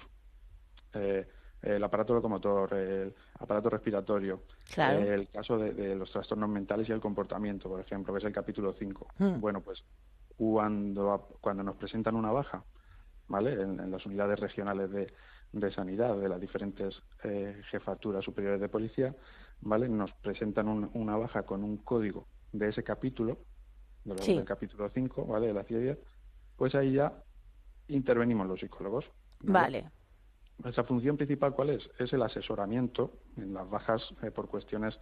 eh, 0.93 1.27
el 1.59 1.83
aparato 1.83 2.13
locomotor, 2.13 2.71
el 2.75 3.15
aparato 3.39 3.71
respiratorio, 3.71 4.43
Claro. 4.75 4.99
el 4.99 5.27
caso 5.29 5.57
de, 5.57 5.73
de 5.73 5.95
los 5.95 6.11
trastornos 6.11 6.47
mentales 6.49 6.87
y 6.87 6.91
el 6.91 6.99
comportamiento, 7.01 7.67
por 7.67 7.79
ejemplo, 7.79 8.13
que 8.13 8.19
es 8.19 8.25
el 8.25 8.31
capítulo 8.31 8.73
5. 8.77 9.07
Mm. 9.17 9.39
Bueno, 9.39 9.61
pues 9.61 9.83
cuando, 10.37 11.37
cuando 11.41 11.63
nos 11.63 11.75
presentan 11.75 12.15
una 12.15 12.31
baja, 12.31 12.63
¿vale? 13.27 13.53
En, 13.53 13.79
en 13.79 13.91
las 13.91 14.05
unidades 14.05 14.39
regionales 14.39 14.89
de, 14.91 15.11
de 15.51 15.71
sanidad 15.71 16.15
de 16.17 16.29
las 16.29 16.39
diferentes 16.39 17.01
eh, 17.23 17.61
jefaturas 17.71 18.23
superiores 18.23 18.61
de 18.61 18.69
policía, 18.69 19.15
¿vale? 19.61 19.89
Nos 19.89 20.13
presentan 20.21 20.67
un- 20.69 20.89
una 20.93 21.17
baja 21.17 21.43
con 21.43 21.63
un 21.63 21.77
código 21.77 22.27
de 22.51 22.69
ese 22.69 22.83
capítulo, 22.83 23.39
de 24.03 24.13
los- 24.15 24.25
Sí. 24.25 24.35
del 24.35 24.45
capítulo 24.45 24.89
5, 24.93 25.25
¿vale? 25.25 25.47
De 25.47 25.53
la 25.53 25.63
10, 25.63 25.97
pues 26.55 26.75
ahí 26.75 26.93
ya 26.93 27.13
intervenimos 27.87 28.47
los 28.47 28.59
psicólogos. 28.59 29.05
Vale. 29.39 29.89
Nuestra 30.59 30.83
función 30.83 31.17
principal, 31.17 31.53
¿cuál 31.53 31.71
es? 31.71 31.89
Es 31.99 32.13
el 32.13 32.21
asesoramiento 32.21 33.19
en 33.37 33.53
las 33.53 33.69
bajas 33.69 34.01
eh, 34.21 34.31
por 34.31 34.47
cuestiones 34.49 34.99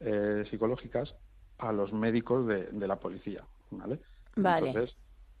eh, 0.00 0.44
psicológicas 0.50 1.14
a 1.58 1.72
los 1.72 1.92
médicos 1.92 2.46
de, 2.46 2.66
de 2.66 2.86
la 2.88 2.96
policía, 3.00 3.44
¿vale? 3.70 4.00
Vale. 4.36 4.68
Entonces, 4.68 4.96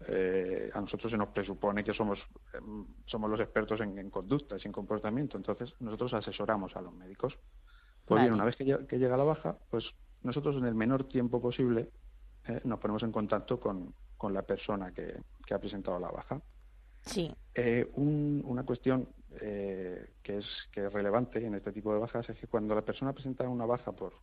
eh, 0.08 0.70
a 0.74 0.80
nosotros 0.80 1.10
se 1.10 1.18
nos 1.18 1.28
presupone 1.30 1.82
que 1.84 1.92
somos, 1.94 2.18
em, 2.54 2.86
somos 3.06 3.30
los 3.30 3.40
expertos 3.40 3.80
en, 3.80 3.98
en 3.98 4.10
conductas 4.10 4.62
y 4.64 4.68
en 4.68 4.72
comportamiento, 4.72 5.36
entonces 5.36 5.72
nosotros 5.80 6.14
asesoramos 6.14 6.74
a 6.76 6.80
los 6.80 6.92
médicos. 6.94 7.34
Pues 8.04 8.16
Vale. 8.18 8.22
bien, 8.22 8.34
una 8.34 8.44
vez 8.44 8.56
que, 8.56 8.64
lle- 8.64 8.86
que 8.86 8.98
llega 8.98 9.16
la 9.16 9.24
baja, 9.24 9.58
pues 9.70 9.84
nosotros 10.22 10.56
en 10.56 10.64
el 10.66 10.74
menor 10.74 11.08
tiempo 11.08 11.40
posible 11.40 11.90
eh, 12.46 12.60
nos 12.64 12.78
ponemos 12.78 13.02
en 13.02 13.12
contacto 13.12 13.58
con, 13.60 13.92
con 14.16 14.32
la 14.32 14.42
persona 14.42 14.92
que, 14.92 15.20
que 15.46 15.54
ha 15.54 15.58
presentado 15.58 15.98
la 15.98 16.10
baja. 16.10 16.40
Sí. 17.02 17.30
Eh, 17.54 17.90
un- 17.94 18.42
una 18.44 18.62
cuestión 18.64 19.08
eh, 19.40 20.10
que, 20.22 20.38
es, 20.38 20.46
que 20.72 20.86
es 20.86 20.92
relevante 20.92 21.44
en 21.44 21.54
este 21.54 21.72
tipo 21.72 21.92
de 21.92 21.98
bajas 22.00 22.28
es 22.30 22.38
que 22.38 22.46
cuando 22.46 22.74
la 22.74 22.82
persona 22.82 23.12
presenta 23.12 23.48
una 23.48 23.66
baja 23.66 23.92
por, 23.92 24.14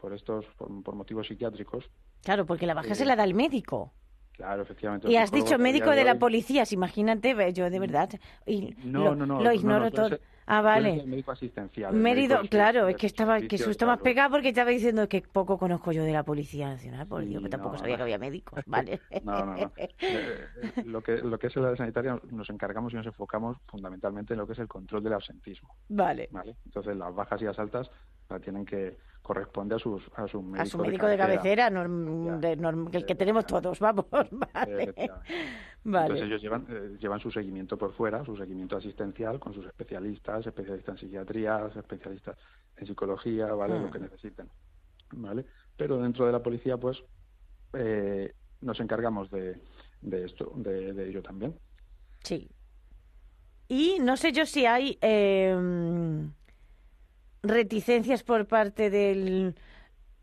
por 0.00 0.12
estos 0.14 0.44
por, 0.56 0.82
por 0.82 0.94
motivos 0.94 1.26
psiquiátricos, 1.26 1.84
Claro, 2.22 2.46
porque 2.46 2.66
la 2.66 2.74
baja 2.74 2.92
Eh, 2.92 2.94
se 2.96 3.04
la 3.04 3.14
da 3.16 3.24
el 3.24 3.34
médico. 3.34 3.92
Claro, 4.36 4.62
efectivamente. 4.62 5.10
Y 5.10 5.16
has 5.16 5.32
dicho 5.32 5.58
médico 5.58 5.90
de 5.90 6.04
la 6.04 6.16
policía, 6.18 6.64
imagínate, 6.70 7.34
yo 7.52 7.68
de 7.70 7.78
verdad. 7.78 8.10
Y 8.46 8.74
No, 8.84 9.04
lo, 9.04 9.14
no, 9.16 9.26
no. 9.26 9.38
lo 9.38 9.44
no, 9.44 9.52
ignoro 9.52 9.84
no, 9.86 9.90
todo. 9.90 10.18
Ah, 10.48 10.60
vale. 10.62 11.02
médico 11.04 11.32
asistencial. 11.32 11.92
el 11.92 12.00
Mérido, 12.00 12.36
médico 12.36 12.50
claro, 12.52 12.86
es 12.86 12.96
que 12.96 13.06
estaba, 13.08 13.40
que 13.40 13.58
susto 13.58 13.84
más 13.84 13.96
salud. 13.96 14.04
pegado 14.04 14.30
porque 14.30 14.50
estaba 14.50 14.70
diciendo 14.70 15.08
que 15.08 15.20
poco 15.22 15.58
conozco 15.58 15.90
yo 15.90 16.04
de 16.04 16.12
la 16.12 16.22
Policía 16.22 16.68
Nacional, 16.68 17.08
por 17.08 17.24
Dios, 17.24 17.42
que 17.42 17.48
tampoco 17.48 17.76
sabía 17.78 17.96
que 17.96 18.02
había 18.02 18.18
médicos, 18.18 18.60
¿vale? 18.66 19.00
No, 19.24 19.44
no, 19.44 19.56
no. 19.56 19.72
Eh, 19.76 20.38
lo, 20.84 21.02
que, 21.02 21.16
lo 21.16 21.36
que 21.36 21.48
es 21.48 21.56
el 21.56 21.64
área 21.64 21.76
sanitaria 21.76 22.20
nos 22.30 22.48
encargamos 22.48 22.92
y 22.92 22.96
nos 22.96 23.06
enfocamos 23.06 23.56
fundamentalmente 23.66 24.34
en 24.34 24.38
lo 24.38 24.46
que 24.46 24.52
es 24.52 24.58
el 24.60 24.68
control 24.68 25.02
del 25.02 25.14
absentismo. 25.14 25.74
Vale. 25.88 26.28
¿vale? 26.30 26.54
Entonces 26.64 26.96
las 26.96 27.12
bajas 27.12 27.42
y 27.42 27.46
las 27.46 27.58
altas 27.58 27.90
la 28.28 28.38
tienen 28.40 28.64
que 28.64 28.96
corresponde 29.22 29.74
a 29.74 29.78
sus 29.78 30.02
a 30.14 30.28
su 30.28 30.40
médico, 30.40 30.62
A 30.62 30.66
su 30.66 30.78
médico 30.78 31.06
de 31.06 31.16
cabecera, 31.16 31.68
norm- 31.70 32.26
Ya. 32.26 32.36
de 32.48 32.56
norm- 32.56 32.88
el 32.94 33.04
que 33.04 33.14
tenemos 33.16 33.44
todos, 33.46 33.78
vamos, 33.80 34.06
vale. 34.12 34.94
Entonces 35.84 36.22
ellos 36.26 36.40
llevan, 36.42 36.66
eh, 36.68 36.96
llevan 37.00 37.20
su 37.20 37.30
seguimiento 37.30 37.76
por 37.76 37.92
fuera, 37.94 38.24
su 38.24 38.36
seguimiento 38.36 38.76
asistencial 38.76 39.38
con 39.40 39.52
sus 39.52 39.66
especialistas, 39.66 40.46
especialistas 40.46 40.94
en 40.94 40.98
psiquiatría, 40.98 41.70
especialistas 41.74 42.36
en 42.76 42.86
psicología, 42.86 43.46
¿vale? 43.46 43.78
Mm. 43.78 43.82
Lo 43.82 43.90
que 43.90 43.98
necesiten, 43.98 44.48
¿vale? 45.12 45.44
Pero 45.76 45.98
dentro 45.98 46.26
de 46.26 46.32
la 46.32 46.42
policía, 46.42 46.76
pues, 46.76 47.02
eh, 47.72 48.32
nos 48.60 48.78
encargamos 48.80 49.30
de, 49.30 49.60
de 50.02 50.24
esto, 50.24 50.52
de, 50.56 50.92
de 50.92 51.08
ello 51.08 51.22
también. 51.22 51.58
Sí. 52.22 52.48
Y 53.68 53.98
no 54.00 54.16
sé 54.16 54.30
yo 54.32 54.46
si 54.46 54.64
hay 54.66 54.98
eh, 55.00 55.54
reticencias 57.42 58.22
por 58.22 58.46
parte 58.46 58.90
del 58.90 59.54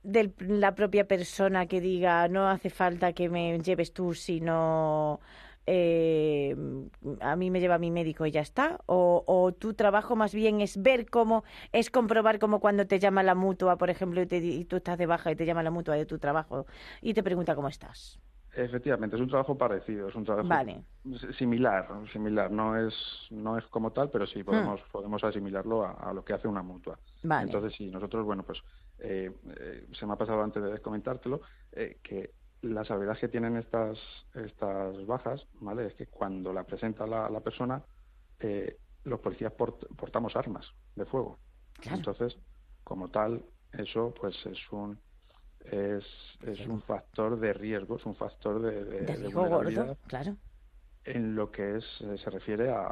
de 0.03 0.33
la 0.39 0.75
propia 0.75 1.07
persona 1.07 1.65
que 1.67 1.81
diga 1.81 2.27
no 2.27 2.49
hace 2.49 2.69
falta 2.69 3.13
que 3.13 3.29
me 3.29 3.59
lleves 3.59 3.93
tú, 3.93 4.13
sino 4.13 5.19
eh, 5.65 6.55
a 7.21 7.35
mí 7.35 7.49
me 7.49 7.59
lleva 7.61 7.77
mi 7.77 7.89
médico 7.91 8.25
y 8.25 8.31
ya 8.31 8.41
está? 8.41 8.81
O, 8.85 9.23
¿O 9.25 9.53
tu 9.53 9.73
trabajo 9.73 10.15
más 10.15 10.33
bien 10.33 10.61
es 10.61 10.81
ver 10.81 11.09
cómo, 11.09 11.43
es 11.71 11.89
comprobar 11.89 12.39
cómo 12.39 12.59
cuando 12.59 12.85
te 12.87 12.99
llama 12.99 13.23
la 13.23 13.35
mutua, 13.35 13.77
por 13.77 13.89
ejemplo, 13.89 14.21
y, 14.21 14.25
te 14.27 14.37
y 14.37 14.65
tú 14.65 14.77
estás 14.77 14.97
de 14.97 15.05
baja 15.05 15.31
y 15.31 15.35
te 15.35 15.45
llama 15.45 15.63
la 15.63 15.71
mutua 15.71 15.95
de 15.95 16.05
tu 16.05 16.19
trabajo 16.19 16.65
y 17.01 17.13
te 17.13 17.23
pregunta 17.23 17.55
cómo 17.55 17.69
estás? 17.69 18.19
Efectivamente, 18.55 19.15
es 19.15 19.21
un 19.21 19.29
trabajo 19.29 19.57
parecido, 19.57 20.07
es 20.09 20.15
un 20.15 20.25
trabajo 20.25 20.47
Vale. 20.47 20.83
similar, 21.37 21.87
similar. 22.11 22.51
No 22.51 22.77
es 22.77 22.93
no 23.31 23.57
es 23.57 23.65
como 23.67 23.91
tal, 23.91 24.09
pero 24.11 24.27
sí 24.27 24.43
podemos 24.43 24.79
podemos 24.91 25.23
asimilarlo 25.23 25.83
a, 25.83 25.91
a 25.93 26.13
lo 26.13 26.23
que 26.23 26.33
hace 26.33 26.47
una 26.47 26.61
mutua. 26.61 26.99
Hmm. 27.23 27.27
Vale. 27.29 27.43
Entonces 27.45 27.73
sí, 27.75 27.89
nosotros 27.89 28.23
bueno 28.25 28.43
pues 28.43 28.59
eh, 28.99 29.31
eh, 29.59 29.87
se 29.93 30.05
me 30.05 30.13
ha 30.13 30.17
pasado 30.17 30.43
antes 30.43 30.61
de 30.63 30.79
comentártelo 30.79 31.41
eh, 31.71 31.97
que 32.03 32.35
la 32.61 32.85
salvedad 32.85 33.17
que 33.17 33.27
tienen 33.27 33.57
estas 33.57 33.97
estas 34.35 35.05
bajas, 35.05 35.45
vale, 35.53 35.87
es 35.87 35.95
que 35.95 36.07
cuando 36.07 36.53
la 36.53 36.63
presenta 36.63 37.07
la, 37.07 37.29
la 37.29 37.39
persona 37.41 37.83
eh, 38.39 38.77
los 39.05 39.19
policías 39.19 39.51
port- 39.53 39.87
portamos 39.97 40.35
armas 40.35 40.65
de 40.95 41.05
fuego. 41.05 41.39
Claro. 41.81 41.97
Entonces, 41.97 42.37
como 42.83 43.09
tal, 43.09 43.43
eso 43.71 44.13
pues 44.19 44.35
es 44.45 44.59
un 44.71 44.97
es, 45.63 46.05
es 46.41 46.59
un 46.67 46.81
factor 46.81 47.39
de 47.39 47.53
riesgo, 47.53 47.95
es 47.97 48.05
un 48.05 48.15
factor 48.15 48.61
de, 48.61 48.83
de- 48.85 48.91
De 48.91 49.05
de 49.05 49.15
riesgo 49.15 49.47
gordo, 49.47 49.97
claro. 50.07 50.37
en 51.05 51.35
lo 51.35 51.51
que 51.51 51.77
es 51.77 51.85
eh, 52.01 52.17
se 52.17 52.29
refiere 52.29 52.69
a, 52.71 52.85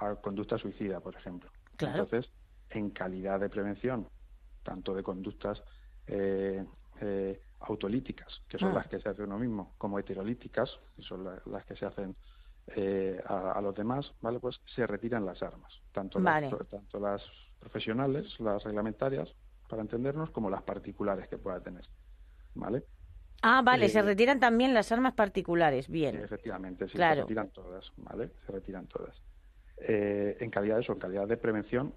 a 0.00 0.16
conducta 0.22 0.58
suicida, 0.58 1.00
por 1.00 1.14
ejemplo. 1.16 1.50
Claro. 1.76 2.02
Entonces, 2.04 2.30
en 2.70 2.90
calidad 2.90 3.40
de 3.40 3.48
prevención, 3.48 4.06
tanto 4.62 4.94
de 4.94 5.02
conductas 5.02 5.62
eh, 6.06 6.64
eh, 7.00 7.42
autolíticas, 7.60 8.42
que 8.48 8.58
son 8.58 8.70
Ah. 8.70 8.74
las 8.74 8.88
que 8.88 9.00
se 9.00 9.08
hacen 9.08 9.24
uno 9.26 9.38
mismo, 9.38 9.74
como 9.78 9.98
heterolíticas, 9.98 10.70
que 10.96 11.02
son 11.02 11.24
la- 11.24 11.42
las 11.46 11.64
que 11.66 11.76
se 11.76 11.86
hacen 11.86 12.16
eh, 12.76 13.18
a, 13.26 13.52
a 13.52 13.60
los 13.62 13.74
demás, 13.74 14.12
¿vale? 14.20 14.40
Pues 14.40 14.60
se 14.66 14.86
retiran 14.86 15.24
las 15.24 15.42
armas, 15.42 15.72
tanto, 15.92 16.20
Vale. 16.20 16.50
las, 16.50 16.68
tanto 16.68 17.00
las 17.00 17.22
profesionales, 17.58 18.38
las 18.40 18.62
reglamentarias, 18.62 19.34
para 19.68 19.80
entendernos, 19.82 20.30
como 20.30 20.50
las 20.50 20.62
particulares 20.64 21.28
que 21.28 21.38
pueda 21.38 21.60
tener, 21.62 21.86
¿vale? 22.58 22.82
Ah, 23.42 23.62
vale, 23.64 23.88
se 23.88 24.00
Eh, 24.00 24.02
retiran 24.02 24.40
también 24.40 24.74
las 24.74 24.90
armas 24.90 25.14
particulares, 25.14 25.88
bien. 25.88 26.16
Efectivamente, 26.16 26.86
sí, 26.88 26.94
Claro. 26.94 27.16
se 27.16 27.20
retiran 27.22 27.50
todas, 27.50 27.92
¿vale? 27.96 28.30
Se 28.46 28.52
retiran 28.52 28.86
todas. 28.88 29.14
Eh, 29.78 30.36
en 30.40 30.50
calidad 30.50 30.76
de 30.76 30.82
eso, 30.82 30.92
en 30.92 30.98
calidad 30.98 31.28
de 31.28 31.36
prevención, 31.36 31.94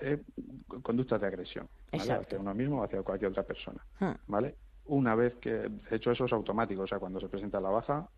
eh, 0.00 0.20
conductas 0.82 1.20
de 1.20 1.26
agresión, 1.28 1.68
¿vale? 1.92 2.12
Hacia 2.14 2.40
uno 2.40 2.52
mismo 2.54 2.80
o 2.80 2.84
hacia 2.84 3.02
cualquier 3.02 3.30
otra 3.30 3.44
persona, 3.44 3.84
Hmm. 4.00 4.12
¿vale? 4.26 4.56
Una 4.86 5.14
vez 5.14 5.34
que, 5.36 5.50
de 5.50 5.96
hecho, 5.96 6.10
eso 6.10 6.24
es 6.24 6.32
automático, 6.32 6.82
o 6.82 6.86
sea, 6.86 6.98
cuando 6.98 7.20
se 7.20 7.28
presenta 7.28 7.60
la 7.60 7.70
baja, 7.70 8.08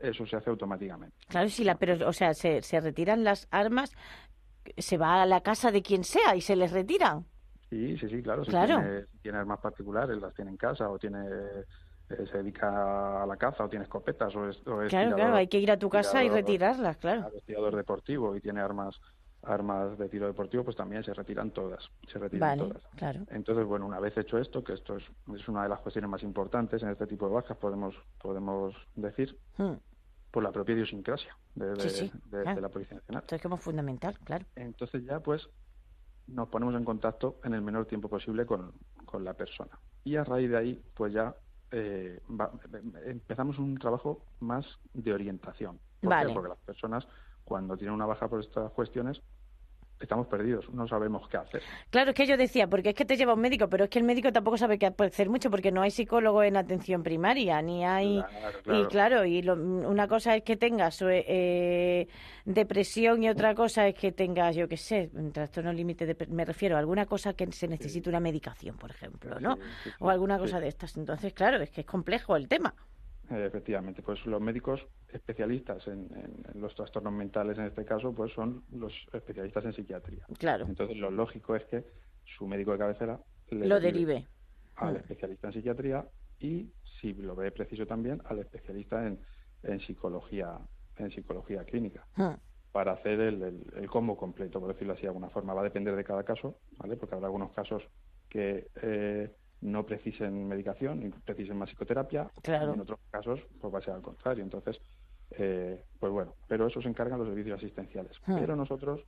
eso 0.00 0.26
se 0.26 0.34
hace 0.36 0.50
automáticamente. 0.50 1.16
Claro, 1.28 1.48
sí, 1.48 1.62
la, 1.62 1.76
pero, 1.76 2.08
o 2.08 2.12
sea, 2.12 2.34
se, 2.34 2.60
se 2.62 2.80
retiran 2.80 3.22
las 3.22 3.46
armas, 3.52 3.94
se 4.76 4.98
va 4.98 5.22
a 5.22 5.26
la 5.26 5.42
casa 5.42 5.70
de 5.70 5.80
quien 5.82 6.02
sea 6.02 6.34
y 6.34 6.40
se 6.40 6.56
les 6.56 6.72
retiran. 6.72 7.24
Sí, 7.70 7.96
sí, 7.98 8.08
sí, 8.08 8.22
claro. 8.22 8.44
Si 8.44 8.50
Claro. 8.50 8.74
tiene, 8.80 9.06
tiene 9.22 9.38
armas 9.38 9.60
particulares, 9.60 10.20
las 10.20 10.34
tiene 10.34 10.50
en 10.50 10.56
casa, 10.56 10.90
o 10.90 10.98
tiene 10.98 11.24
eh, 12.10 12.26
se 12.30 12.38
dedica 12.38 13.22
a 13.22 13.26
la 13.26 13.36
caza, 13.36 13.64
o 13.64 13.68
tiene 13.68 13.84
escopetas, 13.84 14.34
o 14.34 14.48
es, 14.48 14.66
o 14.66 14.82
es 14.82 14.90
Claro, 14.90 15.14
claro, 15.14 15.36
hay 15.36 15.46
que 15.46 15.58
ir 15.60 15.70
a 15.70 15.78
tu 15.78 15.88
casa 15.88 16.24
y 16.24 16.28
retirarlas, 16.28 16.96
claro. 16.96 17.30
es 17.32 17.44
tirador 17.44 17.76
deportivo 17.76 18.34
y 18.36 18.40
tiene 18.40 18.60
armas 18.60 19.00
armas 19.42 19.96
de 19.96 20.06
tiro 20.10 20.26
deportivo, 20.26 20.64
pues 20.64 20.76
también 20.76 21.02
se 21.02 21.14
retiran 21.14 21.50
todas, 21.52 21.82
se 22.12 22.18
retiran 22.18 22.58
Vale, 22.58 22.68
todas. 22.72 22.82
claro. 22.96 23.20
Entonces, 23.30 23.64
bueno, 23.64 23.86
una 23.86 23.98
vez 23.98 24.14
hecho 24.18 24.36
esto, 24.36 24.62
que 24.62 24.74
esto 24.74 24.96
es, 24.98 25.04
es 25.34 25.48
una 25.48 25.62
de 25.62 25.70
las 25.70 25.80
cuestiones 25.80 26.10
más 26.10 26.22
importantes 26.22 26.82
en 26.82 26.90
este 26.90 27.06
tipo 27.06 27.26
de 27.26 27.32
bajas, 27.36 27.56
podemos 27.56 27.94
podemos 28.20 28.74
decir, 28.96 29.38
Hmm. 29.56 29.76
por 30.30 30.42
la 30.42 30.52
propia 30.52 30.74
idiosincrasia 30.74 31.34
de, 31.54 31.70
de- 31.70 31.80
Sí, 31.80 31.88
sí, 31.88 32.12
de- 32.26 32.42
claro. 32.42 32.56
de 32.56 32.60
la 32.60 32.68
Policía 32.68 32.96
Nacional. 32.98 33.22
Esto 33.22 33.36
es 33.36 33.42
como 33.42 33.56
fundamental, 33.56 34.18
claro. 34.24 34.44
Entonces 34.56 35.04
ya 35.06 35.20
pues 35.20 35.48
nos 36.32 36.48
ponemos 36.48 36.74
en 36.74 36.84
contacto 36.84 37.38
en 37.44 37.54
el 37.54 37.62
menor 37.62 37.86
tiempo 37.86 38.08
posible 38.08 38.46
con, 38.46 38.72
con 39.04 39.24
la 39.24 39.34
persona. 39.34 39.70
Y 40.04 40.16
a 40.16 40.24
raíz 40.24 40.50
de 40.50 40.56
ahí 40.56 40.82
pues 40.94 41.12
ya 41.12 41.34
eh, 41.70 42.20
va- 42.30 42.52
empezamos 43.06 43.58
un 43.58 43.76
trabajo 43.78 44.24
más 44.40 44.66
de 44.92 45.12
orientación. 45.12 45.78
¿Por 46.00 46.10
Vale. 46.10 46.32
Porque 46.32 46.48
las 46.48 46.58
personas 46.58 47.06
cuando 47.44 47.76
tienen 47.76 47.94
una 47.94 48.06
baja 48.06 48.28
por 48.28 48.40
estas 48.40 48.70
cuestiones 48.72 49.20
estamos 50.00 50.26
perdidos, 50.26 50.68
no 50.72 50.88
sabemos 50.88 51.28
qué 51.28 51.36
hacer. 51.36 51.62
Claro, 51.90 52.10
es 52.10 52.16
que 52.16 52.26
yo 52.26 52.36
decía, 52.36 52.66
porque 52.68 52.90
es 52.90 52.94
que 52.94 53.04
te 53.04 53.16
lleva 53.16 53.34
un 53.34 53.40
médico, 53.40 53.68
pero 53.68 53.84
es 53.84 53.90
que 53.90 53.98
el 53.98 54.04
médico 54.04 54.32
tampoco 54.32 54.56
sabe 54.56 54.78
qué 54.78 54.86
hacer 54.86 55.28
mucho 55.28 55.50
porque 55.50 55.70
no 55.70 55.82
hay 55.82 55.90
psicólogo 55.90 56.42
en 56.42 56.56
atención 56.56 57.02
primaria, 57.02 57.60
ni 57.62 57.84
hay... 57.84 58.22
Claro, 58.64 58.80
Y 58.82 58.86
claro. 58.86 59.24
y 59.24 59.42
lo- 59.42 59.54
una 59.54 60.08
cosa 60.08 60.36
es 60.36 60.42
que 60.42 60.56
tengas 60.56 61.02
eh, 61.02 62.08
depresión 62.44 63.22
y 63.22 63.28
otra 63.28 63.54
cosa 63.54 63.86
es 63.86 63.94
que 63.94 64.12
tengas, 64.12 64.56
yo 64.56 64.68
qué 64.68 64.76
sé, 64.76 65.10
un 65.14 65.32
trastorno 65.32 65.72
límite, 65.72 66.06
de, 66.06 66.16
me 66.28 66.44
refiero 66.44 66.76
a 66.76 66.78
alguna 66.78 67.06
cosa 67.06 67.34
que 67.34 67.50
se 67.52 67.68
necesite 67.68 68.08
una 68.08 68.20
medicación, 68.20 68.76
por 68.76 68.90
ejemplo, 68.90 69.38
¿no? 69.40 69.56
Sí, 69.56 69.62
sí, 69.84 69.90
sí. 69.90 69.96
O 70.00 70.10
alguna 70.10 70.38
cosa 70.38 70.60
de 70.60 70.68
estas. 70.68 70.96
Entonces, 70.96 71.32
claro, 71.34 71.58
es 71.62 71.70
que 71.70 71.82
es 71.82 71.86
complejo 71.86 72.36
el 72.36 72.48
tema. 72.48 72.74
Eh, 73.30 73.46
Efectivamente, 73.46 74.02
pues 74.02 74.24
los 74.26 74.40
médicos 74.40 74.84
especialistas 75.08 75.86
en, 75.86 76.08
en- 76.14 76.42
en 76.52 76.60
los 76.60 76.74
trastornos 76.74 77.12
mentales, 77.12 77.58
en 77.58 77.66
este 77.66 77.84
caso, 77.84 78.12
pues 78.14 78.32
son 78.32 78.64
los 78.72 78.92
especialistas 79.12 79.64
en 79.64 79.72
psiquiatría. 79.72 80.24
Claro, 80.38 80.66
Entonces, 80.66 80.96
lo 80.96 81.10
lógico 81.10 81.54
es 81.54 81.64
que 81.66 81.84
su 82.24 82.46
médico 82.46 82.72
de 82.72 82.78
cabecera 82.78 83.20
le 83.50 83.66
lo 83.66 83.80
derive 83.80 84.28
al 84.76 84.94
Mm. 84.94 84.96
especialista 84.96 85.46
en 85.48 85.52
psiquiatría 85.52 86.08
y, 86.38 86.72
si 87.00 87.12
lo 87.14 87.34
ve 87.36 87.52
preciso 87.52 87.86
también, 87.86 88.20
al 88.26 88.38
especialista 88.40 89.06
en, 89.06 89.20
en 89.62 89.80
psicología 89.80 90.58
en 90.96 91.10
psicología 91.10 91.64
clínica 91.64 92.06
Hmm. 92.16 92.34
para 92.72 92.92
hacer 92.92 93.20
el, 93.20 93.42
el- 93.42 93.66
el 93.74 93.88
combo 93.88 94.16
completo, 94.18 94.60
por 94.60 94.72
decirlo 94.72 94.92
así 94.92 95.02
de 95.02 95.08
alguna 95.08 95.30
forma. 95.30 95.54
Va 95.54 95.60
a 95.62 95.64
depender 95.64 95.96
de 95.96 96.04
cada 96.04 96.24
caso, 96.24 96.58
¿vale? 96.78 96.96
Porque 96.96 97.14
habrá 97.14 97.28
algunos 97.28 97.52
casos 97.52 97.82
que 98.28 98.68
eh, 98.82 99.34
no 99.60 99.84
precisen 99.84 100.48
medicación 100.48 101.02
y 101.02 101.08
precisen 101.10 101.56
más 101.56 101.68
psicoterapia. 101.68 102.30
Claro. 102.42 102.70
Y 102.70 102.74
en 102.74 102.80
otros 102.80 103.00
casos, 103.10 103.40
pues 103.60 103.72
va 103.72 103.78
a 103.78 103.82
ser 103.82 103.94
al 103.94 104.02
contrario. 104.02 104.42
Entonces, 104.42 104.80
eh, 105.32 105.84
pues 105.98 106.12
bueno, 106.12 106.34
pero 106.48 106.66
eso 106.66 106.80
se 106.80 106.88
encargan 106.88 107.18
los 107.18 107.28
servicios 107.28 107.58
asistenciales. 107.58 108.16
Hmm. 108.26 108.36
Pero 108.38 108.56
nosotros 108.56 109.00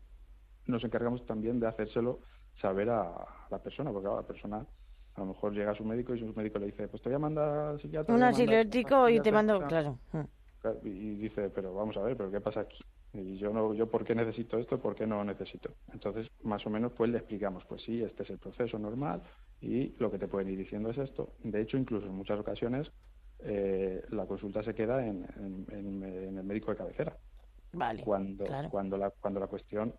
nos 0.66 0.84
encargamos 0.84 1.24
también 1.26 1.58
de 1.58 1.66
hacérselo 1.66 2.20
saber 2.60 2.90
a 2.90 3.26
la 3.50 3.58
persona, 3.58 3.90
porque 3.90 4.04
claro, 4.04 4.20
la 4.20 4.26
persona 4.26 4.66
a 5.14 5.20
lo 5.20 5.26
mejor 5.26 5.52
llega 5.52 5.72
a 5.72 5.74
su 5.74 5.84
médico 5.84 6.14
y 6.14 6.20
su 6.20 6.26
médico 6.34 6.58
le 6.58 6.66
dice, 6.66 6.88
pues 6.88 7.02
te 7.02 7.08
voy 7.08 7.16
a 7.16 7.18
mandar 7.18 7.48
al 7.48 7.80
psiquiatra. 7.80 8.14
Un 8.14 8.22
y 9.08 9.20
te 9.20 9.32
mando, 9.32 9.54
esta". 9.54 9.68
claro. 9.68 9.98
Claro, 10.60 10.78
Y 10.84 11.16
dice, 11.16 11.50
pero 11.50 11.74
vamos 11.74 11.96
a 11.96 12.02
ver, 12.02 12.16
pero 12.16 12.30
¿qué 12.30 12.40
pasa 12.40 12.60
aquí? 12.60 12.78
Y 13.14 13.36
yo 13.36 13.52
no, 13.52 13.74
yo 13.74 13.90
por 13.90 14.04
qué 14.04 14.14
necesito 14.14 14.58
esto, 14.58 14.78
por 14.78 14.94
qué 14.94 15.06
no 15.06 15.16
lo 15.16 15.24
necesito. 15.24 15.70
Entonces, 15.92 16.28
más 16.44 16.64
o 16.66 16.70
menos, 16.70 16.92
pues 16.92 17.10
le 17.10 17.18
explicamos, 17.18 17.64
pues 17.64 17.82
sí, 17.82 18.02
este 18.02 18.22
es 18.22 18.30
el 18.30 18.38
proceso 18.38 18.78
normal 18.78 19.22
y 19.62 19.94
lo 19.98 20.10
que 20.10 20.18
te 20.18 20.28
pueden 20.28 20.50
ir 20.50 20.58
diciendo 20.58 20.90
es 20.90 20.98
esto. 20.98 21.34
De 21.44 21.60
hecho, 21.62 21.78
incluso 21.78 22.06
en 22.06 22.14
muchas 22.14 22.38
ocasiones 22.38 22.90
eh, 23.38 24.02
la 24.10 24.26
consulta 24.26 24.62
se 24.62 24.74
queda 24.74 25.06
en, 25.06 25.24
en- 25.36 25.66
en- 25.70 26.02
en 26.04 26.38
el 26.38 26.44
médico 26.44 26.70
de 26.72 26.76
cabecera. 26.76 27.16
Vale, 27.72 28.02
Cuando, 28.02 28.44
claro. 28.44 28.68
cuando 28.70 28.96
la, 28.98 29.10
cuando 29.10 29.40
la 29.40 29.46
cuestión 29.46 29.94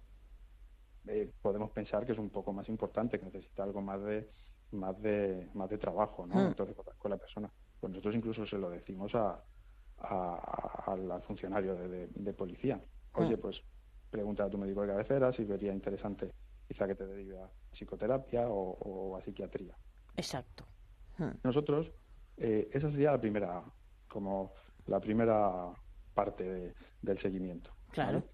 eh, 1.07 1.31
podemos 1.41 1.71
pensar 1.71 2.05
que 2.05 2.11
es 2.13 2.17
un 2.19 2.29
poco 2.29 2.53
más 2.53 2.67
importante, 2.69 3.19
que 3.19 3.25
necesita 3.25 3.63
algo 3.63 3.81
más 3.81 4.01
de 4.03 4.29
más 4.71 4.99
de 5.01 5.49
más 5.53 5.69
de 5.69 5.77
trabajo, 5.77 6.25
¿no? 6.25 6.35
Hmm. 6.35 6.47
Entonces 6.47 6.75
con 6.97 7.11
la- 7.11 7.17
persona. 7.17 7.49
Pues 7.79 7.91
nosotros 7.91 8.15
incluso 8.15 8.45
se 8.45 8.57
lo 8.57 8.69
decimos 8.69 9.13
a, 9.15 9.43
a- 9.99 10.83
al 10.87 11.11
al 11.11 11.21
funcionario 11.23 11.75
de, 11.75 11.87
de- 11.87 12.07
de 12.07 12.33
policía. 12.33 12.81
Oye, 13.15 13.35
Hmm. 13.37 13.41
pues 13.41 13.61
pregunta 14.09 14.43
a 14.45 14.49
tu 14.49 14.57
médico 14.57 14.81
de 14.81 14.87
cabecera 14.89 15.31
si 15.33 15.43
vería 15.43 15.73
interesante 15.73 16.31
quizá 16.73 16.87
que 16.87 16.95
te 16.95 17.05
derive 17.05 17.39
a 17.39 17.49
psicoterapia 17.71 18.49
o, 18.49 18.71
o 18.79 19.15
a 19.15 19.21
psiquiatría. 19.21 19.75
Exacto. 20.15 20.65
Hmm. 21.19 21.29
Nosotros, 21.43 21.87
eh, 22.37 22.67
esa 22.73 22.89
sería 22.89 23.11
la 23.11 23.21
primera, 23.21 23.63
como 24.07 24.53
la 24.87 24.99
primera 24.99 25.71
parte 26.15 26.43
de- 26.43 26.73
del 27.01 27.19
seguimiento. 27.19 27.69
Claro. 27.91 28.19
¿vale? 28.19 28.29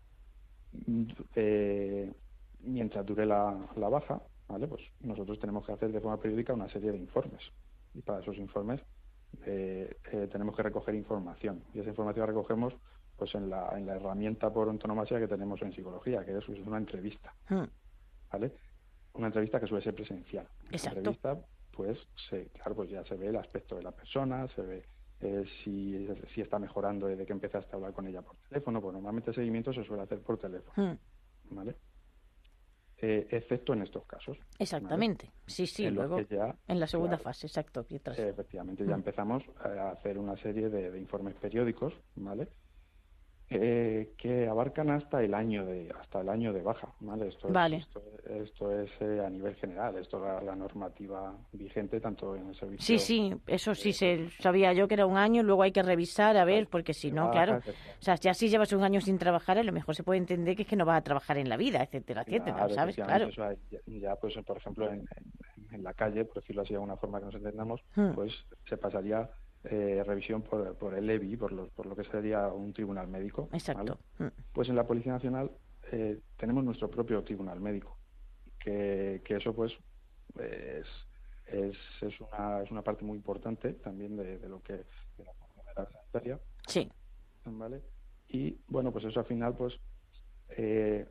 Mm, 0.87 1.03
eh, 1.35 2.13
mientras 2.61 3.05
dure 3.05 3.25
la, 3.25 3.67
la 3.75 3.89
baja, 3.89 4.21
¿vale? 4.47 4.67
Pues 4.67 4.81
nosotros 5.01 5.37
tenemos 5.39 5.65
que 5.65 5.73
hacer 5.73 5.91
de 5.91 5.99
forma 5.99 6.19
periódica 6.19 6.53
una 6.53 6.69
serie 6.69 6.91
de 6.91 6.97
informes. 6.97 7.41
Y 7.93 8.01
para 8.01 8.21
esos 8.21 8.37
informes 8.37 8.81
eh, 9.45 9.97
eh, 10.11 10.27
tenemos 10.31 10.55
que 10.55 10.63
recoger 10.63 10.95
información. 10.95 11.63
Y 11.73 11.79
esa 11.79 11.89
información 11.89 12.21
la 12.21 12.27
recogemos 12.27 12.73
pues 13.17 13.35
en 13.35 13.49
la, 13.49 13.77
en 13.77 13.85
la 13.85 13.95
herramienta 13.97 14.49
por 14.49 14.69
antonomasia 14.69 15.19
que 15.19 15.27
tenemos 15.27 15.61
en 15.61 15.73
psicología, 15.73 16.23
que 16.23 16.37
es 16.37 16.47
una 16.47 16.77
entrevista. 16.77 17.33
Hmm. 17.49 17.65
¿Vale? 18.31 18.51
Una 19.13 19.27
entrevista 19.27 19.59
que 19.59 19.67
suele 19.67 19.83
ser 19.83 19.95
presencial. 19.95 20.47
Exacto. 20.71 20.97
entrevista, 20.99 21.37
pues, 21.71 21.97
se, 22.29 22.47
claro, 22.49 22.75
pues 22.75 22.89
ya 22.89 23.03
se 23.05 23.15
ve 23.15 23.27
el 23.27 23.35
aspecto 23.37 23.75
de 23.75 23.83
la 23.83 23.91
persona, 23.91 24.47
se 24.49 24.61
ve 24.61 24.85
eh, 25.21 25.43
si, 25.63 26.07
si 26.33 26.41
está 26.41 26.59
mejorando 26.59 27.07
desde 27.07 27.25
que 27.25 27.33
empezaste 27.33 27.71
a 27.73 27.75
hablar 27.75 27.93
con 27.93 28.07
ella 28.07 28.21
por 28.21 28.35
teléfono, 28.47 28.81
pues 28.81 28.93
normalmente 28.93 29.31
el 29.31 29.35
seguimiento 29.35 29.73
se 29.73 29.83
suele 29.83 30.03
hacer 30.03 30.21
por 30.21 30.37
teléfono, 30.37 30.73
Hmm. 30.93 31.55
¿vale? 31.55 31.75
eh, 33.01 33.27
excepto 33.31 33.71
en 33.73 33.81
estos 33.83 34.05
casos. 34.05 34.37
¿vale? 34.37 34.49
Exactamente. 34.59 35.31
Sí, 35.47 35.65
sí, 35.67 35.85
En 35.85 35.95
luego 35.95 36.19
ya, 36.19 36.53
en 36.67 36.79
la 36.81 36.85
segunda 36.87 37.15
claro, 37.15 37.23
fase, 37.23 37.47
exacto. 37.47 37.85
mientras- 37.89 38.19
eh, 38.19 38.27
efectivamente, 38.29 38.83
ya 38.85 38.91
Mm. 38.91 38.99
empezamos 38.99 39.43
a 39.63 39.91
hacer 39.91 40.17
una 40.17 40.35
serie 40.35 40.67
de, 40.69 40.91
de 40.91 40.99
informes 40.99 41.35
periódicos, 41.35 41.93
¿vale? 42.15 42.49
Eh, 43.51 44.13
que 44.15 44.47
abarcan 44.47 44.91
hasta 44.91 45.23
el 45.23 45.33
año 45.33 45.65
de 45.65 45.91
hasta 45.99 46.21
el 46.21 46.29
año 46.29 46.53
de 46.53 46.61
baja, 46.61 46.89
¿vale? 46.99 47.29
Esto 47.29 47.47
es, 47.47 47.53
esto, 47.79 48.03
esto 48.29 48.79
es 48.79 48.91
eh, 49.01 49.23
a 49.25 49.29
nivel 49.31 49.55
general, 49.55 49.97
esto 49.97 50.17
es 50.17 50.23
la, 50.23 50.41
la 50.43 50.55
normativa 50.55 51.33
vigente 51.53 51.99
tanto 51.99 52.35
en 52.35 52.49
el 52.49 52.55
servicio. 52.55 52.85
Sí, 52.85 52.99
sí, 52.99 53.33
eso 53.47 53.73
sí 53.73 53.91
se 53.91 54.29
sabía 54.39 54.71
yo 54.73 54.87
que 54.87 54.93
era 54.93 55.07
un 55.07 55.17
año, 55.17 55.41
luego 55.41 55.63
hay 55.63 55.71
que 55.71 55.81
revisar 55.81 56.37
a 56.37 56.45
ver, 56.45 56.67
porque 56.67 56.93
si 56.93 57.11
no, 57.11 57.23
baja, 57.23 57.31
claro, 57.31 57.53
etcétera. 57.57 57.95
o 57.99 58.01
sea, 58.03 58.15
ya 58.17 58.33
si 58.35 58.49
llevas 58.49 58.71
un 58.71 58.83
año 58.83 59.01
sin 59.01 59.17
trabajar, 59.17 59.57
a 59.57 59.63
lo 59.63 59.71
mejor 59.71 59.95
se 59.95 60.03
puede 60.03 60.19
entender 60.19 60.55
que 60.55 60.61
es 60.61 60.67
que 60.67 60.75
no 60.75 60.85
vas 60.85 60.99
a 60.99 61.03
trabajar 61.03 61.39
en 61.39 61.49
la 61.49 61.57
vida, 61.57 61.81
etcétera, 61.81 62.21
etcétera, 62.21 62.55
Claro, 62.55 62.75
¿sabes? 62.75 62.95
Claro. 62.97 63.29
ya, 63.31 63.55
ya, 63.87 64.15
pues, 64.17 64.35
por 64.45 64.57
ejemplo, 64.57 64.91
en, 64.91 64.99
en- 64.99 65.73
en 65.73 65.83
la 65.83 65.93
calle, 65.93 66.23
por 66.25 66.35
decirlo 66.41 66.61
así 66.61 66.69
de 66.69 66.75
alguna 66.77 66.97
forma 66.97 67.19
que 67.19 67.25
nos 67.25 67.35
entendamos, 67.35 67.81
Hmm. 67.95 68.11
pues 68.13 68.31
se 68.67 68.77
pasaría 68.77 69.27
eh, 69.65 70.03
revisión 70.05 70.41
por, 70.41 70.75
por 70.77 70.93
el 70.93 71.09
EBI, 71.09 71.35
por 71.37 71.51
lo, 71.51 71.67
por 71.69 71.85
lo 71.85 71.95
que 71.95 72.03
sería 72.05 72.47
un 72.47 72.73
tribunal 72.73 73.07
médico. 73.07 73.49
Exacto. 73.51 73.99
Mm. 74.17 74.27
Pues 74.53 74.69
en 74.69 74.75
la 74.75 74.87
Policía 74.87 75.11
Nacional 75.13 75.51
eh, 75.91 76.19
tenemos 76.37 76.63
nuestro 76.63 76.89
propio 76.89 77.23
tribunal 77.23 77.59
médico, 77.59 77.97
que, 78.59 79.21
que 79.25 79.35
eso 79.35 79.53
pues 79.53 79.73
es, 80.39 80.87
es, 81.47 81.77
es, 82.01 82.21
una, 82.21 82.61
es 82.61 82.71
una 82.71 82.81
parte 82.83 83.03
muy 83.03 83.17
importante 83.17 83.73
también 83.73 84.15
de, 84.15 84.37
de 84.37 84.47
lo 84.49 84.61
que 84.61 84.73
de 84.73 85.25
la 85.25 85.33
carrera 85.33 85.91
sanitaria, 85.91 86.39
Sí, 86.67 86.89
¿vale? 87.45 87.81
Y 88.27 88.59
bueno, 88.67 88.91
pues 88.91 89.05
eso 89.05 89.19
al 89.19 89.25
final 89.25 89.55
pues 89.57 89.73
eh, 90.49 91.07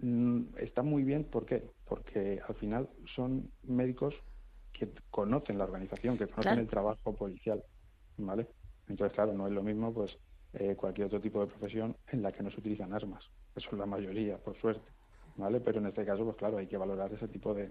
mm, 0.00 0.56
está 0.58 0.82
muy 0.82 1.04
bien, 1.04 1.24
¿por 1.24 1.44
qué? 1.44 1.70
Porque 1.84 2.40
al 2.48 2.54
final 2.54 2.88
son 3.14 3.50
médicos 3.64 4.14
que 4.72 4.88
conocen 5.10 5.58
la 5.58 5.64
organización, 5.64 6.16
que 6.16 6.26
conocen 6.26 6.42
Claro. 6.42 6.60
el 6.62 6.68
trabajo 6.68 7.14
policial, 7.14 7.62
¿vale? 8.16 8.46
Entonces, 8.88 9.14
claro, 9.14 9.32
no 9.32 9.46
es 9.46 9.52
lo 9.52 9.62
mismo 9.62 9.92
pues 9.92 10.16
eh, 10.54 10.74
cualquier 10.76 11.06
otro 11.06 11.20
tipo 11.20 11.40
de 11.40 11.46
profesión 11.46 11.96
en 12.08 12.22
la 12.22 12.32
que 12.32 12.42
no 12.42 12.50
se 12.50 12.60
utilizan 12.60 12.92
armas, 12.92 13.24
que 13.54 13.60
son 13.60 13.78
la 13.78 13.86
mayoría, 13.86 14.36
por 14.38 14.56
suerte, 14.60 14.88
¿vale? 15.36 15.60
Pero 15.60 15.78
en 15.80 15.86
este 15.86 16.04
caso, 16.04 16.24
pues 16.24 16.36
claro, 16.36 16.58
hay 16.58 16.66
que 16.66 16.76
valorar 16.76 17.12
ese 17.12 17.28
tipo 17.28 17.54
de... 17.54 17.70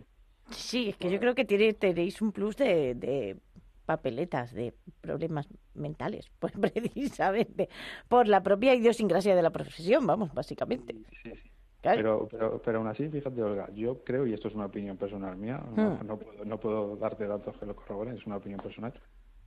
sí, 0.50 0.90
es 0.90 0.98
que 0.98 1.10
yo 1.12 1.20
creo 1.20 1.36
que 1.36 1.46
tiene, 1.46 1.74
tenéis 1.74 2.22
un 2.22 2.32
plus 2.32 2.58
de, 2.58 2.96
de 2.96 3.38
papeletas, 3.86 4.54
de 4.54 4.74
problemas 5.02 5.48
mentales, 5.74 6.30
pues 6.40 6.54
precisamente, 6.54 7.70
por 8.08 8.28
la 8.28 8.42
propia 8.44 8.74
idiosincrasia 8.76 9.36
de 9.36 9.42
la 9.42 9.52
profesión, 9.52 10.06
vamos, 10.08 10.34
básicamente. 10.34 10.94
Sí, 11.24 11.32
sí. 11.32 11.50
Claro. 11.82 11.98
Pero, 11.98 12.28
pero, 12.30 12.62
pero 12.64 12.78
aún 12.78 12.88
así, 12.88 13.10
fíjate, 13.10 13.44
Olga, 13.44 13.70
yo 13.74 14.04
creo, 14.06 14.26
y 14.26 14.34
esto 14.34 14.48
es 14.48 14.56
una 14.56 14.68
opinión 14.68 14.96
personal 14.96 15.36
mía, 15.36 15.62
no, 15.76 15.98
Hmm. 16.00 16.08
no 16.08 16.18
puedo, 16.18 16.46
no 16.46 16.58
puedo 16.58 16.96
darte 16.96 17.28
datos 17.28 17.58
que 17.58 17.66
lo 17.66 17.76
corroboren, 17.76 18.16
es 18.18 18.26
una 18.26 18.38
opinión 18.38 18.62
personal, 18.62 18.94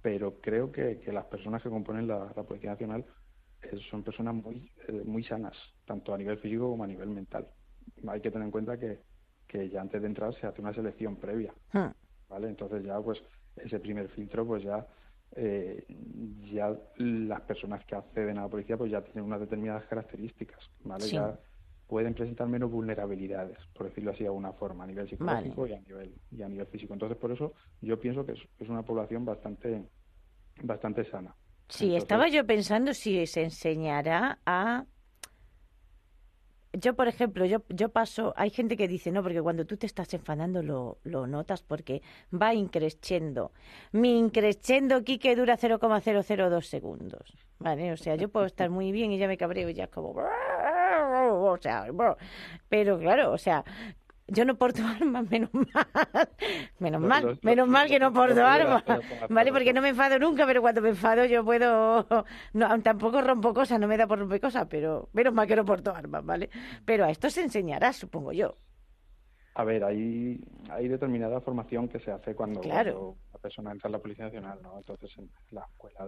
pero 0.07 0.41
creo 0.41 0.71
que, 0.71 1.01
que 1.01 1.11
las 1.11 1.25
personas 1.25 1.61
que 1.61 1.69
componen 1.69 2.07
la, 2.07 2.33
la 2.37 2.43
Policía 2.45 2.71
Nacional 2.71 3.05
eh, 3.61 3.77
son 3.91 4.05
personas 4.05 4.37
muy, 4.37 4.71
eh, 4.87 5.03
muy 5.05 5.25
sanas, 5.25 5.57
tanto 5.85 6.15
a 6.15 6.17
nivel 6.17 6.39
físico 6.39 6.71
como 6.71 6.85
a 6.85 6.87
nivel 6.87 7.09
mental. 7.09 7.49
Hay 8.07 8.21
que 8.21 8.31
tener 8.31 8.45
en 8.47 8.53
cuenta 8.53 8.79
que, 8.79 9.01
que 9.49 9.69
ya 9.69 9.81
antes 9.81 10.01
de 10.01 10.07
entrar 10.07 10.33
se 10.35 10.47
hace 10.47 10.61
una 10.61 10.73
selección 10.73 11.17
previa, 11.17 11.53
Mm. 11.73 11.89
¿vale? 12.29 12.49
Entonces 12.49 12.85
ya, 12.85 13.01
pues, 13.01 13.21
ese 13.57 13.81
primer 13.81 14.09
filtro, 14.11 14.47
pues 14.47 14.63
ya, 14.63 14.87
eh, 15.35 15.85
ya 16.55 16.73
las 16.99 17.41
personas 17.41 17.85
que 17.85 17.97
acceden 17.97 18.39
a 18.39 18.43
la 18.43 18.49
policía, 18.49 18.77
pues 18.77 18.93
ya 18.93 19.03
tienen 19.03 19.25
unas 19.25 19.41
determinadas 19.41 19.87
características, 19.87 20.71
¿vale? 20.85 21.03
Sí. 21.03 21.17
Ya 21.17 21.37
pueden 21.87 22.15
presentar 22.15 22.49
menos 22.49 22.71
vulnerabilidades, 22.71 23.59
por 23.75 23.89
decirlo 23.89 24.11
así 24.11 24.21
de 24.21 24.27
alguna 24.29 24.53
forma, 24.53 24.85
a 24.85 24.87
nivel 24.87 25.09
psicológico 25.09 25.67
y 25.67 25.73
a 25.75 25.81
nivel 25.81 26.15
y 26.33 26.43
a 26.43 26.49
nivel 26.49 26.67
físico. 26.67 26.93
Entonces, 26.93 27.17
por 27.17 27.31
eso 27.33 27.53
yo 27.81 27.99
pienso 28.01 28.25
que 28.27 28.33
es, 28.33 28.41
es 28.59 28.69
una 28.69 28.83
población 28.83 29.25
bastante 29.25 29.85
bastante 30.63 31.05
sana. 31.11 31.35
Sí, 31.69 31.85
Entonces- 31.87 32.03
estaba 32.03 32.29
yo 32.29 32.47
pensando 32.47 32.95
si 32.95 33.27
se 33.27 33.43
enseñará 33.45 34.39
a... 34.47 34.85
Yo, 36.73 36.95
por 36.95 37.09
ejemplo, 37.09 37.47
yo, 37.47 37.63
yo 37.71 37.89
paso, 37.89 38.35
hay 38.37 38.51
gente 38.51 38.77
que 38.77 38.87
dice, 38.87 39.11
no, 39.11 39.23
porque 39.23 39.41
cuando 39.41 39.65
tú 39.65 39.79
te 39.79 39.87
estás 39.87 40.13
enfadando 40.13 40.63
lo, 40.63 40.99
lo 41.05 41.27
notas 41.27 41.63
porque 41.63 42.03
va 42.35 42.53
increciendo. 42.53 43.53
Mi 43.93 44.19
increciendo, 44.19 45.03
Quique, 45.03 45.35
dura 45.37 45.57
0,002 45.57 46.67
segundos. 46.67 47.35
¿Vale? 47.59 47.93
O 47.93 47.97
sea, 47.97 48.17
yo 48.17 48.29
puedo 48.29 48.45
estar 48.45 48.69
muy 48.69 48.93
bien 48.93 49.11
y 49.11 49.17
ya 49.19 49.27
me 49.27 49.39
cabreo 49.39 49.71
y 49.71 49.75
ya 49.75 49.85
es 49.85 49.91
como... 49.91 50.15
O 51.53 51.59
sea, 51.59 51.87
pero 52.69 52.99
claro, 52.99 53.33
o 53.33 53.39
sea, 53.39 53.65
yo 54.29 54.45
no 54.45 54.57
porto 54.57 54.83
armas, 55.01 55.31
menos 55.31 55.51
mal. 55.55 56.29
Menos 56.79 57.01
mal, 57.01 57.39
menos 57.43 57.69
mal 57.69 57.89
que 57.89 57.99
no 57.99 58.13
porto 58.13 58.45
armas. 58.45 58.85
¿Vale? 59.29 59.53
Porque 59.53 59.73
no 59.73 59.81
me 59.83 59.91
enfado 59.91 60.19
nunca, 60.19 60.47
pero 60.47 60.61
cuando 60.61 60.83
me 60.83 60.89
enfado 60.91 61.25
yo 61.27 61.45
puedo... 61.45 62.07
No, 62.53 62.83
tampoco 62.83 63.21
rompo 63.21 63.55
cosas, 63.55 63.79
no 63.79 63.87
me 63.87 63.97
da 63.97 64.07
por 64.07 64.19
romper 64.19 64.41
cosas, 64.41 64.67
pero 64.69 65.09
menos 65.13 65.33
mal 65.33 65.47
que 65.47 65.57
no 65.57 65.65
porto 65.65 65.95
armas, 65.95 66.25
¿vale? 66.25 66.51
Pero 66.85 67.05
a 67.05 67.11
esto 67.11 67.31
se 67.31 67.43
enseñará, 67.43 67.93
supongo 67.93 68.33
yo. 68.33 68.57
A 69.55 69.65
ver, 69.65 69.85
hay, 69.85 70.39
hay 70.71 70.87
determinada 70.89 71.41
formación 71.41 71.89
que 71.89 71.99
se 71.99 72.11
hace 72.11 72.35
cuando, 72.35 72.61
Claro. 72.61 72.93
cuando 72.93 73.17
una 73.31 73.39
persona 73.41 73.73
entra 73.73 73.89
en 73.89 73.93
la 73.93 73.99
Policía 74.01 74.25
Nacional, 74.27 74.59
¿no? 74.63 74.77
Entonces, 74.77 75.11
en 75.17 75.31
la 75.51 75.63
escuela 75.63 76.07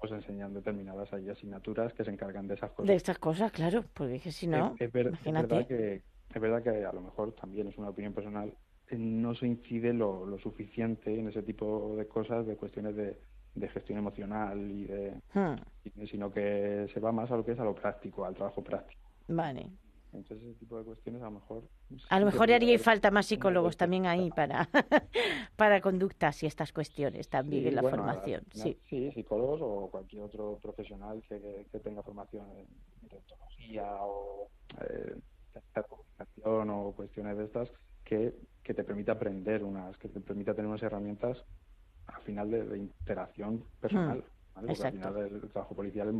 pues 0.00 0.12
enseñan 0.12 0.54
determinadas 0.54 1.12
ahí 1.12 1.28
asignaturas 1.28 1.92
que 1.94 2.04
se 2.04 2.10
encargan 2.10 2.48
de 2.48 2.54
esas 2.54 2.70
cosas. 2.70 2.88
De 2.88 2.94
estas 2.96 3.18
cosas, 3.18 3.52
claro, 3.52 3.84
porque 3.94 4.16
es 4.16 4.22
que 4.22 4.32
si 4.32 4.46
no, 4.46 4.74
es, 4.74 4.80
es 4.82 4.92
ver- 4.92 5.06
es 5.06 5.12
imagínate. 5.12 5.48
verdad 5.48 5.66
que 5.68 6.02
es 6.34 6.40
verdad 6.40 6.62
que 6.62 6.84
a 6.84 6.92
lo 6.92 7.00
mejor 7.00 7.32
también 7.32 7.68
es 7.68 7.76
una 7.76 7.90
opinión 7.90 8.14
personal 8.14 8.52
eh, 8.88 8.96
no 8.96 9.34
se 9.34 9.46
incide 9.46 9.92
lo, 9.92 10.24
lo 10.26 10.38
suficiente 10.38 11.18
en 11.18 11.28
ese 11.28 11.42
tipo 11.42 11.94
de 11.96 12.06
cosas 12.06 12.46
de 12.46 12.56
cuestiones 12.56 12.94
de, 12.96 13.18
de 13.54 13.68
gestión 13.68 13.98
emocional 13.98 14.58
y 14.70 14.84
de 14.84 15.20
Hmm, 15.34 15.56
sino 16.06 16.30
que 16.30 16.88
se 16.92 17.00
va 17.00 17.12
más 17.12 17.30
a 17.30 17.36
lo 17.36 17.44
que 17.44 17.52
es 17.52 17.58
a 17.60 17.64
lo 17.64 17.74
práctico 17.74 18.24
al 18.24 18.34
trabajo 18.34 18.62
práctico 18.62 19.00
vale. 19.28 19.70
Entonces 20.12 20.48
ese 20.48 20.58
tipo 20.58 20.78
de 20.78 20.84
cuestiones 20.84 21.22
a 21.22 21.26
lo 21.26 21.30
mejor 21.32 21.62
A 22.08 22.20
lo 22.20 22.26
sí 22.26 22.32
mejor 22.32 22.52
haría 22.52 22.78
falta 22.78 23.10
más 23.10 23.26
psicólogos 23.26 23.76
también 23.76 24.06
ahí 24.06 24.30
para, 24.30 24.68
para 25.56 25.80
conductas 25.80 26.42
y 26.42 26.46
estas 26.46 26.72
cuestiones 26.72 27.28
también 27.28 27.62
Sí, 27.62 27.68
en 27.68 27.74
la 27.76 27.82
bueno, 27.82 27.98
formación. 27.98 28.42
final, 28.50 28.76
Sí, 28.88 29.10
psicólogos 29.12 29.60
o 29.62 29.88
cualquier 29.90 30.22
otro 30.22 30.58
profesional 30.60 31.22
que, 31.28 31.66
que- 31.70 31.80
tenga 31.80 32.02
formación 32.02 32.46
en 32.50 32.66
odontología 33.10 33.96
o 34.02 34.50
eh, 34.80 35.16
comunicación 35.88 36.70
o 36.70 36.92
cuestiones 36.92 37.36
de 37.38 37.44
estas 37.44 37.70
que, 38.04 38.34
que 38.62 38.74
te 38.74 38.84
permita 38.84 39.12
aprender 39.12 39.62
unas, 39.64 39.96
que 39.98 40.08
te 40.08 40.20
permita 40.20 40.54
tener 40.54 40.68
unas 40.68 40.82
herramientas 40.82 41.44
al 42.06 42.22
final 42.22 42.50
de, 42.50 42.64
de 42.64 42.78
interacción 42.78 43.64
personal. 43.80 44.24
¿vale? 44.54 44.68
Porque 44.68 44.82
Hmm, 44.82 44.86
exacto. 44.86 45.08
al 45.08 45.14
final 45.14 45.42
el, 45.44 45.50
trabajo 45.52 45.74
policial 45.74 46.08
es, 46.08 46.14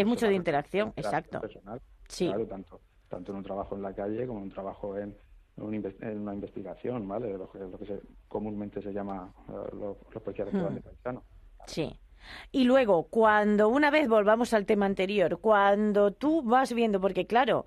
Es 0.00 0.06
mucho 0.06 0.26
de 0.28 0.34
interacción, 0.34 0.88
interacción 0.88 1.18
exacto. 1.20 1.40
personal, 1.40 1.82
Sí. 2.08 2.26
claro, 2.26 2.46
tanto, 2.46 2.80
tanto 3.12 3.30
en 3.32 3.38
un 3.38 3.44
trabajo 3.44 3.76
en 3.76 3.82
la 3.82 3.92
calle 3.94 4.26
como 4.26 4.38
en 4.40 4.44
un 4.46 4.50
trabajo 4.50 4.96
en, 4.96 5.14
en 5.56 5.62
una 5.62 5.76
inves- 5.76 6.02
en 6.02 6.18
una 6.20 6.32
investigación, 6.34 7.06
¿vale? 7.06 7.36
Lo 7.36 7.50
que, 7.52 7.58
lo 7.58 7.78
que 7.78 7.84
se, 7.86 8.00
comúnmente 8.26 8.80
se 8.80 8.90
llama 8.92 9.32
eh, 9.48 9.52
los, 9.74 9.96
los 10.12 10.22
policías 10.22 10.48
que 10.48 10.56
van 10.56 10.72
Hmm. 10.72 10.76
de 10.76 10.80
paisano. 10.80 11.22
Sí. 11.66 12.00
Y 12.52 12.64
luego, 12.64 13.08
cuando 13.08 13.68
una 13.68 13.90
vez 13.90 14.08
volvamos 14.08 14.54
al 14.54 14.64
tema 14.64 14.86
anterior, 14.86 15.40
cuando 15.40 16.12
tú 16.12 16.42
vas 16.42 16.72
viendo, 16.72 17.00
porque 17.00 17.26
claro, 17.26 17.66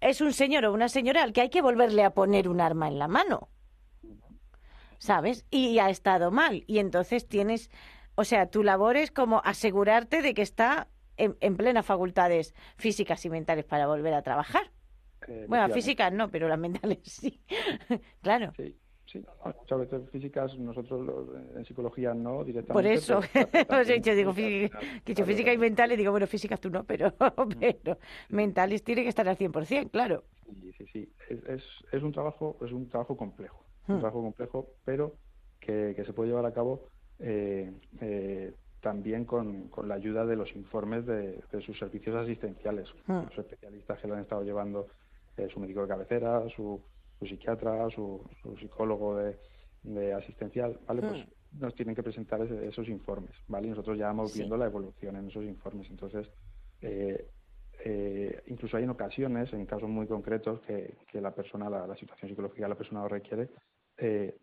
es 0.00 0.20
un 0.20 0.32
señor 0.32 0.64
o 0.64 0.72
una 0.72 0.88
señora 0.88 1.22
al 1.24 1.32
que 1.32 1.42
hay 1.42 1.50
que 1.50 1.60
volverle 1.60 2.02
a 2.04 2.14
poner 2.14 2.48
un 2.48 2.60
arma 2.60 2.88
en 2.88 2.98
la 2.98 3.08
mano, 3.08 3.48
¿sabes? 4.98 5.44
Y 5.50 5.78
ha 5.80 5.90
estado 5.90 6.30
mal. 6.30 6.64
Y 6.66 6.78
entonces 6.78 7.26
tienes, 7.28 7.70
o 8.14 8.24
sea, 8.24 8.48
tu 8.50 8.62
labor 8.62 8.96
es 8.96 9.10
como 9.10 9.42
asegurarte 9.44 10.22
de 10.22 10.32
que 10.32 10.42
está 10.42 10.88
en, 11.18 11.36
en 11.40 11.56
plenas 11.56 11.84
facultades 11.86 12.54
físicas 12.76 13.24
y 13.24 13.30
mentales 13.30 13.64
para 13.64 13.86
volver 13.86 14.14
a 14.14 14.22
trabajar. 14.22 14.70
Eh, 15.28 15.44
Bueno, 15.48 15.68
físicas 15.70 16.12
no, 16.12 16.30
pero 16.30 16.48
las 16.48 16.58
mentales 16.58 16.98
sí. 17.02 17.40
claro. 18.22 18.52
Sí, 18.56 18.74
sí, 19.06 19.24
muchas 19.44 19.78
veces 19.80 20.10
físicas 20.10 20.56
nosotros 20.58 21.28
en 21.56 21.64
psicología 21.64 22.14
no 22.14 22.44
directamente. 22.44 22.72
Por 22.74 22.86
eso, 22.86 23.20
dicho, 23.96 24.14
también 24.14 24.16
digo, 24.16 24.32
físicas, 24.32 24.34
fí- 24.34 24.62
al 24.74 24.80
final, 24.86 25.02
que 25.04 25.12
he 25.12 25.14
dicho 25.14 25.24
claro, 25.24 25.26
física 25.26 25.52
y 25.52 25.58
mentales, 25.58 25.98
digo, 25.98 26.10
bueno, 26.12 26.26
físicas 26.26 26.60
tú 26.60 26.70
no, 26.70 26.84
pero, 26.84 27.14
pero 27.60 27.98
mentales 28.30 28.82
tiene 28.84 29.02
que 29.02 29.08
estar 29.08 29.28
al 29.28 29.36
100%, 29.36 29.90
claro. 29.90 30.24
Sí, 30.44 30.72
sí, 30.78 30.86
sí. 30.92 31.12
Es, 31.28 31.38
es, 31.44 31.62
es 31.92 32.02
un 32.02 32.12
trabajo, 32.12 32.58
es 32.64 32.72
un 32.72 32.88
trabajo 32.88 33.16
complejo, 33.16 33.64
Hmm. 33.86 33.92
un 33.94 33.98
trabajo 34.00 34.22
complejo, 34.22 34.68
pero 34.84 35.18
que, 35.60 35.92
que 35.96 36.04
se 36.04 36.12
puede 36.12 36.28
llevar 36.30 36.46
a 36.46 36.52
cabo 36.52 36.88
eh, 37.18 37.72
eh, 38.00 38.27
también 39.08 39.24
con, 39.24 39.68
con 39.68 39.88
la 39.88 39.94
ayuda 39.94 40.26
de 40.26 40.36
los 40.36 40.54
informes 40.54 41.06
de, 41.06 41.42
de 41.50 41.60
sus 41.62 41.78
servicios 41.78 42.14
asistenciales, 42.14 42.86
Hmm. 43.06 43.24
los 43.24 43.38
especialistas 43.38 43.98
que 44.00 44.06
lo 44.06 44.14
han 44.14 44.20
estado 44.20 44.42
llevando, 44.42 44.88
eh, 45.36 45.48
su 45.50 45.60
médico 45.60 45.80
de 45.82 45.88
cabecera, 45.88 46.46
su, 46.54 46.82
su 47.18 47.26
psiquiatra, 47.26 47.88
su, 47.88 48.22
su 48.42 48.54
psicólogo 48.58 49.16
de, 49.16 49.38
de 49.82 50.12
asistencial, 50.12 50.78
¿vale? 50.86 51.00
Pues 51.02 51.24
nos 51.52 51.74
tienen 51.74 51.94
que 51.94 52.02
presentar 52.02 52.42
ese- 52.42 52.66
esos 52.66 52.86
informes, 52.88 53.34
¿vale? 53.46 53.68
Y 53.68 53.70
nosotros 53.70 53.96
ya 53.96 54.08
vamos 54.08 54.32
Sí. 54.32 54.40
viendo 54.40 54.56
la 54.58 54.66
evolución 54.66 55.16
en 55.16 55.28
esos 55.28 55.44
informes. 55.44 55.88
Entonces, 55.90 56.28
eh, 56.82 57.30
eh, 57.84 58.42
incluso 58.48 58.76
hay 58.76 58.84
en 58.84 58.90
ocasiones, 58.90 59.50
en 59.54 59.64
casos 59.64 59.88
muy 59.88 60.06
concretos, 60.06 60.60
que, 60.66 60.98
que 61.10 61.20
la 61.22 61.34
persona, 61.34 61.70
la, 61.70 61.86
la 61.86 61.96
situación 61.96 62.28
psicológica 62.28 62.64
de 62.64 62.68
la 62.68 62.74
persona 62.78 63.00
lo 63.02 63.08
requiere, 63.08 63.48
eh, 63.96 64.36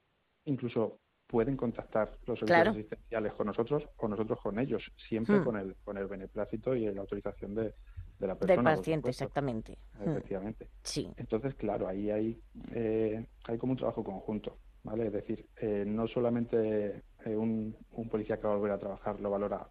incluso 0.45 0.97
pueden 1.27 1.57
contactar 1.57 2.11
los 2.25 2.39
servicios 2.39 2.45
Claro. 2.47 2.71
asistenciales 2.71 3.33
con 3.33 3.47
nosotros 3.47 3.83
o 3.97 4.07
nosotros 4.07 4.39
con 4.41 4.59
ellos, 4.59 4.83
siempre 5.07 5.39
Hmm. 5.39 5.43
con 5.43 5.57
el 5.57 5.75
con 5.83 5.97
el 5.97 6.07
beneplácito 6.07 6.75
y 6.75 6.85
la 6.93 7.01
autorización 7.01 7.55
de, 7.55 7.63
de 7.63 8.27
la 8.27 8.35
Del 8.35 8.38
persona. 8.47 8.69
por 8.71 8.79
paciente, 8.79 9.09
exactamente. 9.09 9.77
Mm, 9.99 10.09
Efectivamente. 10.09 10.67
Sí, 10.83 11.11
Entonces, 11.17 11.55
claro, 11.55 11.88
ahí 11.88 12.11
hay, 12.11 12.41
eh, 12.71 13.25
hay 13.45 13.57
como 13.57 13.71
un 13.71 13.77
trabajo 13.77 14.03
conjunto, 14.03 14.57
¿vale? 14.83 15.07
Es 15.07 15.13
decir, 15.13 15.47
eh, 15.57 15.83
no 15.85 16.07
solamente 16.07 17.01
eh, 17.25 17.35
un, 17.35 17.75
un 17.91 18.09
policía 18.09 18.38
que 18.38 18.47
va 18.47 18.53
a 18.53 18.57
volver 18.57 18.71
a 18.73 18.79
trabajar 18.79 19.19
lo 19.19 19.29
valora 19.31 19.67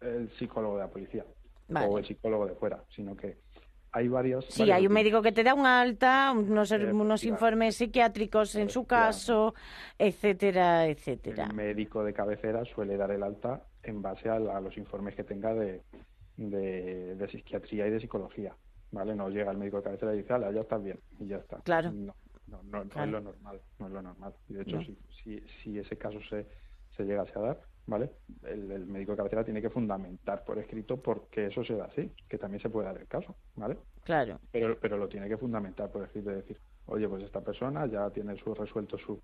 el 0.00 0.30
psicólogo 0.38 0.76
de 0.76 0.84
la 0.84 0.90
policía 0.90 1.24
Vale. 1.68 1.86
o 1.88 1.98
el 1.98 2.04
psicólogo 2.06 2.46
de 2.46 2.54
fuera, 2.54 2.84
sino 2.94 3.16
que 3.16 3.38
hay 3.94 4.08
varios... 4.08 4.44
Sí, 4.46 4.62
varios 4.62 4.76
hay 4.76 4.86
un 4.88 4.92
médico 4.92 5.22
que 5.22 5.30
te 5.30 5.44
da 5.44 5.54
un 5.54 5.64
alta, 5.66 6.32
unos, 6.32 6.48
unos 6.48 6.72
Efectivamente. 6.72 7.26
informes 7.28 7.76
psiquiátricos 7.76 8.56
en 8.56 8.68
su 8.68 8.84
caso, 8.86 9.54
etcétera, 9.96 10.86
etcétera. 10.88 11.44
El 11.46 11.54
médico 11.54 12.02
de 12.02 12.12
cabecera 12.12 12.64
suele 12.64 12.96
dar 12.96 13.12
el 13.12 13.22
alta 13.22 13.62
en 13.84 14.02
base 14.02 14.28
a, 14.28 14.38
la- 14.40 14.56
a 14.56 14.60
los 14.60 14.76
informes 14.76 15.14
que 15.14 15.22
tenga 15.22 15.54
de, 15.54 15.80
de, 16.36 17.14
de 17.14 17.28
psiquiatría 17.28 17.86
y 17.86 17.90
de 17.90 18.00
psicología, 18.00 18.56
¿vale? 18.90 19.14
No 19.14 19.28
llega 19.28 19.52
el 19.52 19.58
médico 19.58 19.76
de 19.78 19.84
cabecera 19.84 20.12
y 20.14 20.18
dice, 20.18 20.32
"Ala, 20.32 20.50
ya 20.50 20.62
estás 20.62 20.82
bien, 20.82 20.98
y 21.20 21.28
ya 21.28 21.36
está. 21.36 21.58
Claro. 21.58 21.92
No, 21.92 22.14
no, 22.48 22.62
no, 22.64 22.82
es 22.82 22.94
lo 23.10 23.20
normal, 23.20 23.60
no 23.78 23.86
es 23.86 23.92
lo 23.92 24.02
normal. 24.02 24.34
Y 24.48 24.54
de 24.54 24.62
hecho, 24.62 24.80
si, 24.82 24.98
si, 25.22 25.40
si 25.62 25.78
ese 25.78 25.96
caso 25.96 26.18
se, 26.28 26.46
se 26.96 27.04
llegase 27.04 27.32
a 27.38 27.42
dar, 27.42 27.60
¿vale? 27.86 28.10
El, 28.42 28.70
el 28.70 28.86
médico 28.86 29.12
de 29.12 29.16
cabecera 29.18 29.44
tiene 29.44 29.60
que 29.62 29.70
fundamentar 29.70 30.44
por 30.44 30.58
escrito 30.58 31.00
por 31.02 31.28
qué 31.28 31.46
eso 31.46 31.64
se 31.64 31.74
da 31.74 31.86
así, 31.86 32.12
que 32.28 32.38
también 32.38 32.60
se 32.60 32.70
puede 32.70 32.86
dar 32.86 32.98
el 32.98 33.06
caso, 33.06 33.34
¿vale? 33.56 33.78
Claro, 34.04 34.38
pero, 34.50 34.78
pero 34.80 34.96
lo 34.96 35.08
tiene 35.08 35.28
que 35.28 35.36
fundamentar 35.36 35.90
por 35.90 36.04
escrito, 36.04 36.30
de 36.30 36.36
decir, 36.36 36.60
oye, 36.86 37.08
pues 37.08 37.22
esta 37.24 37.40
persona 37.42 37.86
ya 37.86 38.10
tiene 38.10 38.36
su, 38.36 38.54
resuelto 38.54 38.98
su, 38.98 39.22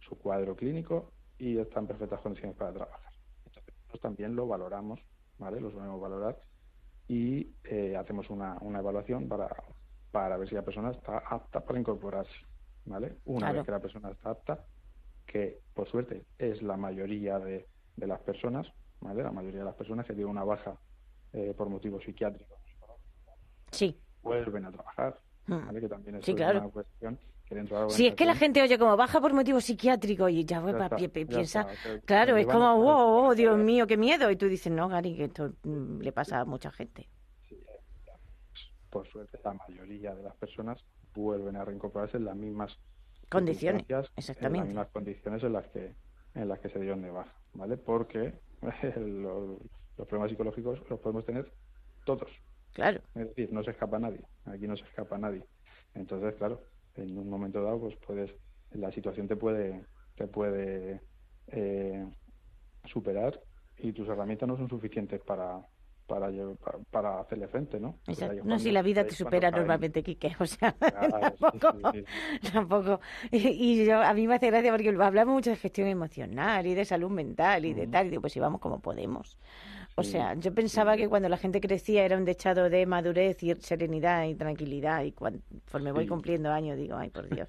su 0.00 0.18
cuadro 0.18 0.56
clínico 0.56 1.12
y 1.38 1.58
está 1.58 1.80
en 1.80 1.86
perfectas 1.86 2.20
condiciones 2.20 2.56
para 2.56 2.72
trabajar. 2.72 3.12
Entonces, 3.38 3.74
nosotros 3.74 4.00
también 4.00 4.34
lo 4.36 4.46
valoramos, 4.46 5.00
¿vale? 5.38 5.60
Lo 5.60 5.70
solemos 5.70 6.00
valorar 6.00 6.38
y 7.08 7.54
eh, 7.64 7.96
hacemos 7.96 8.30
una, 8.30 8.56
una 8.60 8.78
evaluación 8.78 9.28
para, 9.28 9.48
para 10.10 10.36
ver 10.36 10.48
si 10.48 10.54
la 10.54 10.62
persona 10.62 10.90
está 10.92 11.18
apta 11.18 11.60
para 11.64 11.78
incorporarse, 11.78 12.32
¿vale? 12.86 13.16
Una 13.24 13.46
Claro. 13.46 13.54
vez 13.56 13.66
que 13.66 13.72
la 13.72 13.80
persona 13.80 14.10
está 14.10 14.30
apta, 14.30 14.64
que 15.26 15.60
por 15.74 15.88
suerte 15.88 16.24
es 16.38 16.62
la 16.62 16.76
mayoría 16.76 17.38
de, 17.38 17.68
de 17.96 18.06
las 18.06 18.20
personas, 18.20 18.66
¿vale? 19.00 19.22
La 19.22 19.32
mayoría 19.32 19.60
de 19.60 19.66
las 19.66 19.74
personas 19.74 20.06
que 20.06 20.12
tienen 20.14 20.30
una 20.30 20.44
baja 20.44 20.78
eh, 21.32 21.54
por 21.56 21.68
motivos 21.68 22.02
psiquiátricos 22.04 22.58
sí. 23.70 23.98
vuelven 24.22 24.66
a 24.66 24.70
trabajar, 24.72 25.18
Mm. 25.46 25.66
¿vale? 25.66 25.80
Que 25.80 25.88
también 25.88 26.16
es 26.16 26.24
Sí, 26.24 26.34
claro. 26.34 26.60
una 26.60 26.68
cuestión 26.68 27.18
Si 27.88 28.06
es 28.06 28.14
que 28.14 28.24
la 28.24 28.34
gente 28.34 28.62
oye 28.62 28.78
como 28.78 28.96
baja 28.96 29.20
por 29.20 29.34
motivo 29.34 29.60
psiquiátrico 29.60 30.28
y 30.28 30.44
ya, 30.44 30.58
Ya 30.58 30.62
pues, 30.62 30.74
está, 30.74 30.96
ya 30.96 31.08
piensa, 31.08 31.66
claro, 32.06 32.36
es 32.36 32.46
como, 32.46 32.76
wow, 32.76 33.26
oh, 33.26 33.34
Dios 33.34 33.58
mío, 33.58 33.86
qué 33.86 33.96
miedo. 33.98 34.30
Y 34.30 34.36
tú 34.36 34.46
dices, 34.46 34.72
no, 34.72 34.88
Gary, 34.88 35.16
que 35.16 35.24
esto 35.24 35.52
mm, 35.64 36.00
le 36.00 36.12
pasa 36.12 36.40
a 36.40 36.44
mucha 36.46 36.70
gente. 36.70 37.08
Por 38.88 39.06
suerte, 39.08 39.38
la 39.44 39.52
mayoría 39.54 40.14
de 40.14 40.22
las 40.22 40.34
personas 40.36 40.82
vuelven 41.14 41.56
a 41.56 41.64
reincorporarse 41.64 42.16
en 42.16 42.24
las 42.26 42.36
mismas 42.36 42.78
Condiciones, 43.28 43.84
exactamente. 44.16 44.46
En 44.46 44.52
las 44.58 44.66
mismas 44.68 44.88
condiciones 44.88 45.42
en 45.42 45.52
las 45.54 45.66
que 45.68 45.94
en 46.34 46.48
las 46.48 46.58
que 46.60 46.68
se 46.68 46.78
dieron 46.78 47.02
de 47.02 47.10
baja, 47.10 47.32
¿vale? 47.54 47.76
Porque 47.76 48.34
los, 48.96 49.58
los 49.98 50.08
problemas 50.08 50.30
psicológicos 50.30 50.80
los 50.88 51.00
podemos 51.00 51.24
tener 51.24 51.52
todos, 52.04 52.28
Claro, 52.72 53.00
Es 53.14 53.28
decir, 53.28 53.52
no 53.52 53.62
se 53.62 53.70
escapa 53.70 53.98
nadie, 53.98 54.24
aquí 54.46 54.66
no 54.66 54.76
se 54.76 54.84
escapa 54.84 55.18
nadie. 55.18 55.44
Entonces, 55.94 56.34
claro, 56.36 56.62
en 56.94 57.18
un 57.18 57.28
momento 57.28 57.62
dado, 57.62 57.80
pues 57.80 57.96
puedes, 58.06 58.30
la 58.70 58.90
situación 58.92 59.28
te 59.28 59.36
puede, 59.36 59.84
te 60.16 60.26
puede 60.26 61.02
eh, 61.48 62.06
superar 62.86 63.38
y 63.78 63.92
tus 63.92 64.08
herramientas 64.08 64.48
no 64.48 64.56
son 64.56 64.70
suficientes 64.70 65.20
para, 65.20 65.60
para, 66.20 66.78
para, 66.90 67.20
hacerle 67.20 67.48
frente, 67.48 67.80
¿no? 67.80 67.98
Exacto. 68.06 68.34
No, 68.44 68.58
si 68.58 68.64
cuando- 68.64 68.72
la 68.72 68.82
vida 68.82 69.02
te 69.02 69.08
cuando 69.08 69.16
supera 69.24 69.50
normalmente, 69.50 70.02
Quique, 70.02 70.36
o 70.38 70.46
sea, 70.46 70.72
Claro, 70.78 71.32
tampoco, 71.38 71.92
sí, 71.92 72.04
sí, 72.42 72.52
tampoco. 72.52 73.00
Y, 73.30 73.36
y 73.48 73.84
yo, 73.86 74.00
a 74.02 74.12
mí 74.14 74.26
me 74.26 74.34
hace 74.34 74.48
gracia 74.48 74.70
porque 74.72 74.88
hablamos 74.90 75.34
mucho 75.34 75.50
de 75.50 75.56
gestión 75.56 75.88
emocional 75.88 76.66
y 76.66 76.74
de 76.74 76.84
salud 76.84 77.10
mental 77.10 77.64
y 77.64 77.72
de 77.74 77.86
tal, 77.86 78.06
y 78.06 78.10
digo, 78.10 78.20
pues 78.22 78.32
si 78.32 78.40
vamos 78.40 78.60
como 78.60 78.80
podemos. 78.80 79.38
O 79.94 80.02
Sí, 80.02 80.12
sea, 80.12 80.32
yo 80.34 80.54
pensaba 80.54 80.96
que 80.96 81.06
cuando 81.06 81.28
la 81.28 81.36
gente 81.36 81.60
crecía 81.60 82.04
era 82.06 82.16
un 82.16 82.24
dechado 82.24 82.70
de 82.70 82.86
madurez 82.86 83.42
y 83.42 83.54
serenidad 83.56 84.24
y 84.24 84.34
tranquilidad 84.34 85.02
y 85.02 85.12
conforme 85.12 85.92
voy 85.92 86.04
Sí. 86.04 86.08
cumpliendo 86.08 86.50
años 86.50 86.78
digo, 86.78 86.96
ay 86.96 87.10
por 87.10 87.28
Dios, 87.28 87.46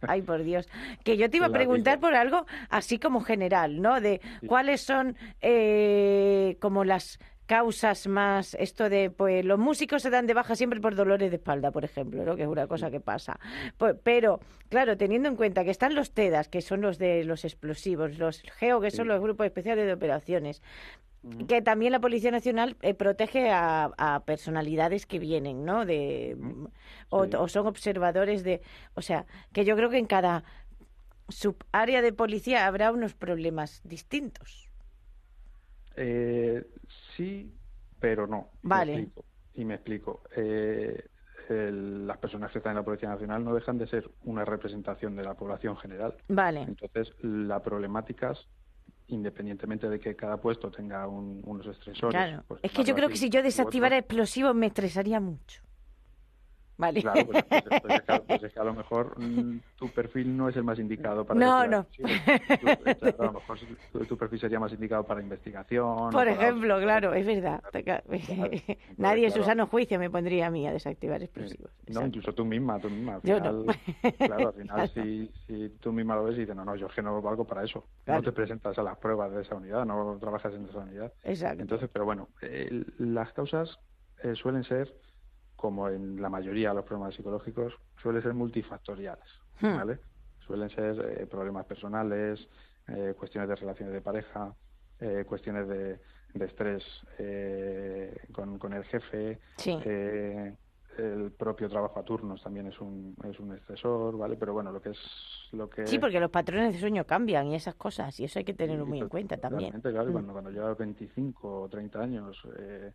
ay 0.00 0.22
por 0.22 0.42
Dios. 0.42 0.68
Que 1.04 1.16
yo 1.16 1.30
te 1.30 1.36
iba 1.36 1.46
a 1.46 1.50
preguntar 1.50 2.00
por 2.00 2.14
algo 2.16 2.46
así 2.68 2.98
como 2.98 3.20
general, 3.20 3.80
¿no? 3.80 4.00
De 4.00 4.20
cuáles 4.48 4.80
son 4.80 5.16
eh, 5.40 6.56
como 6.60 6.82
las 6.84 7.20
causas 7.46 8.06
más 8.06 8.54
esto 8.54 8.88
de 8.88 9.10
pues 9.10 9.44
los 9.44 9.58
músicos 9.58 10.02
se 10.02 10.10
dan 10.10 10.26
de 10.26 10.34
baja 10.34 10.56
siempre 10.56 10.80
por 10.80 10.94
dolores 10.94 11.30
de 11.30 11.36
espalda 11.36 11.70
por 11.70 11.84
ejemplo 11.84 12.24
¿no? 12.24 12.36
que 12.36 12.42
es 12.42 12.48
una 12.48 12.66
cosa 12.66 12.90
que 12.90 13.00
pasa 13.00 13.38
Pues, 13.76 13.96
pero 14.02 14.40
claro 14.68 14.96
teniendo 14.96 15.28
en 15.28 15.36
cuenta 15.36 15.64
que 15.64 15.70
están 15.70 15.94
los 15.94 16.12
TEDAS 16.12 16.48
que 16.48 16.62
son 16.62 16.80
los 16.80 16.98
de 16.98 17.24
los 17.24 17.44
explosivos 17.44 18.18
los 18.18 18.42
GEO 18.58 18.80
que 18.80 18.90
son 18.90 19.08
los 19.08 19.20
grupos 19.20 19.46
especiales 19.46 19.86
de 19.86 19.92
operaciones 19.92 20.62
que 21.48 21.62
también 21.62 21.92
la 21.92 22.00
Policía 22.00 22.30
Nacional 22.30 22.76
eh, 22.82 22.92
protege 22.92 23.50
a, 23.50 23.90
a 23.96 24.24
personalidades 24.26 25.06
que 25.06 25.18
vienen, 25.18 25.64
¿no? 25.64 25.86
De, 25.86 26.36
o 27.08 27.48
son 27.48 27.66
observadores 27.66 28.44
de... 28.44 28.60
O 28.92 29.00
sea, 29.00 29.24
que 29.54 29.64
yo 29.64 29.74
creo 29.74 29.88
que 29.88 29.96
en 29.96 30.04
cada 30.04 30.44
subárea 31.28 32.02
de 32.02 32.12
policía 32.12 32.66
habrá 32.66 32.92
unos 32.92 33.14
problemas 33.14 33.80
distintos. 33.84 34.70
Eh, 35.96 36.62
sí, 37.16 37.54
pero 38.00 38.26
no. 38.26 38.50
Vale. 38.62 38.94
Me 38.94 39.00
explico. 39.02 39.24
Y 39.54 39.64
me 39.64 39.74
explico. 39.74 40.22
Eh, 40.36 41.04
el- 41.48 42.06
las 42.06 42.18
personas 42.18 42.50
que 42.50 42.58
están 42.58 42.70
en 42.72 42.76
la 42.78 42.84
Policía 42.84 43.08
Nacional 43.08 43.44
no 43.44 43.54
dejan 43.54 43.76
de 43.78 43.86
ser 43.86 44.10
una 44.22 44.44
representación 44.44 45.14
de 45.14 45.24
la 45.24 45.34
población 45.34 45.76
general. 45.76 46.16
Vale, 46.28 46.62
Entonces, 46.62 47.12
las 47.20 47.60
problemáticas, 47.62 48.48
independientemente 49.08 49.88
de 49.88 50.00
que 50.00 50.16
cada 50.16 50.38
puesto 50.38 50.70
tenga 50.70 51.06
un- 51.06 51.42
unos 51.44 51.66
estresores. 51.66 52.10
claro. 52.14 52.42
pues, 52.48 52.60
es 52.62 52.72
que 52.72 52.84
yo 52.84 52.94
creo 52.94 53.08
que 53.08 53.16
si 53.16 53.28
yo 53.28 53.42
desactivara 53.42 53.98
explosivos 53.98 54.54
me 54.54 54.66
estresaría 54.66 55.20
mucho. 55.20 55.62
Vale. 56.76 57.00
Claro, 57.02 57.24
pues, 57.26 57.44
pues- 57.44 57.62
pues 57.82 57.94
es 57.94 58.02
que, 58.02 58.20
pues 58.26 58.42
es 58.42 58.52
que 58.52 58.60
a 58.60 58.64
lo 58.64 58.74
mejor 58.74 59.18
mm, 59.20 59.60
tu 59.78 59.88
perfil 59.90 60.36
no 60.36 60.48
es 60.48 60.56
el 60.56 60.64
más 60.64 60.78
indicado 60.78 61.24
para 61.24 61.38
No, 61.38 61.66
no. 61.66 61.86
a 61.86 63.22
lo 63.24 63.32
mejor 63.32 63.58
tu, 63.92 64.04
tu 64.04 64.16
perfil 64.18 64.38
sería 64.40 64.58
más 64.58 64.72
indicado 64.72 65.04
para 65.04 65.20
investigación. 65.20 65.84
Por 66.10 66.12
para- 66.12 66.32
ejemplo, 66.32 66.80
claro, 66.80 67.14
es 67.14 67.26
verdad. 67.26 67.62
Claro, 67.84 68.02
Nadie 68.96 69.24
en 69.26 69.30
su 69.30 69.36
claro. 69.38 69.44
sano 69.44 69.66
juicio 69.66 69.98
me 69.98 70.10
pondría 70.10 70.46
a 70.46 70.50
mí 70.50 70.66
a 70.66 70.72
desactivar 70.72 71.22
explosivos. 71.22 71.70
No, 71.70 71.82
Exacto. 71.86 72.06
incluso 72.08 72.34
tú 72.34 72.44
misma, 72.44 72.80
tú 72.80 72.90
misma. 72.90 73.14
Al 73.16 73.22
Yo 73.22 73.36
final, 73.36 73.66
no. 73.66 73.72
Claro, 74.26 74.48
al 74.48 74.54
final 74.54 74.88
si, 74.88 75.30
si 75.46 75.68
tú 75.80 75.92
misma 75.92 76.16
lo 76.16 76.24
ves 76.24 76.36
y 76.36 76.40
dices, 76.40 76.56
no, 76.56 76.64
no, 76.64 76.74
yo 76.76 76.86
es 76.86 76.92
que 76.94 77.02
no 77.02 77.20
valgo 77.22 77.46
para 77.46 77.62
eso. 77.64 77.86
Claro. 78.04 78.20
No 78.20 78.24
te 78.24 78.32
presentas 78.32 78.76
a 78.78 78.82
las 78.82 78.98
pruebas 78.98 79.32
de 79.32 79.42
esa 79.42 79.54
unidad, 79.54 79.84
no 79.84 80.16
trabajas 80.20 80.54
en 80.54 80.64
esa 80.68 80.78
unidad. 80.78 81.12
Exacto. 81.22 81.62
Entonces, 81.62 81.88
pero 81.92 82.04
bueno, 82.04 82.28
eh, 82.42 82.84
las 82.98 83.32
causas 83.32 83.78
eh, 84.22 84.34
suelen 84.34 84.64
ser, 84.64 84.94
como 85.64 85.88
en 85.88 86.20
la 86.20 86.28
mayoría 86.28 86.68
de 86.68 86.74
los 86.74 86.84
problemas 86.84 87.14
psicológicos, 87.14 87.72
suelen 88.02 88.20
ser 88.22 88.34
multifactoriales, 88.34 89.24
Hmm. 89.62 89.76
¿vale? 89.78 89.98
Suelen 90.46 90.68
ser 90.68 90.92
eh, 91.22 91.26
problemas 91.26 91.64
personales, 91.64 92.46
eh, 92.88 93.14
cuestiones 93.16 93.48
de 93.48 93.56
relaciones 93.56 93.94
de 93.94 94.02
pareja, 94.02 94.54
eh, 95.00 95.24
cuestiones 95.26 95.66
de, 95.66 96.00
de 96.34 96.44
estrés 96.44 96.84
eh, 97.18 98.14
con, 98.30 98.58
con 98.58 98.74
el 98.74 98.84
jefe, 98.84 99.38
Sí. 99.56 99.78
eh, 99.86 100.54
el 100.98 101.32
propio 101.32 101.66
trabajo 101.70 101.98
a 101.98 102.04
turnos 102.04 102.42
también 102.42 102.66
es 102.66 102.78
un, 102.78 103.16
es 103.24 103.40
un 103.40 103.54
estresor, 103.54 104.18
¿vale? 104.18 104.36
Pero 104.36 104.52
bueno, 104.52 104.70
lo 104.70 104.82
que 104.82 104.90
es 104.90 104.98
lo 105.52 105.70
que 105.70 105.86
Sí, 105.86 105.98
porque 105.98 106.20
los 106.20 106.30
patrones 106.30 106.74
de 106.74 106.78
sueño 106.78 107.06
cambian 107.06 107.46
y 107.46 107.54
esas 107.54 107.74
cosas, 107.74 108.20
y 108.20 108.24
eso 108.26 108.38
hay 108.38 108.44
que 108.44 108.52
tenerlo 108.52 108.84
muy 108.84 108.98
en 109.00 109.08
cuenta 109.08 109.38
también. 109.38 109.80
claro, 109.80 110.08
y 110.08 110.10
Mm. 110.10 110.12
cuando, 110.12 110.32
cuando 110.34 110.50
llevas 110.50 110.76
25 110.76 111.62
o 111.62 111.68
30 111.70 112.00
años 112.02 112.36
eh, 112.58 112.92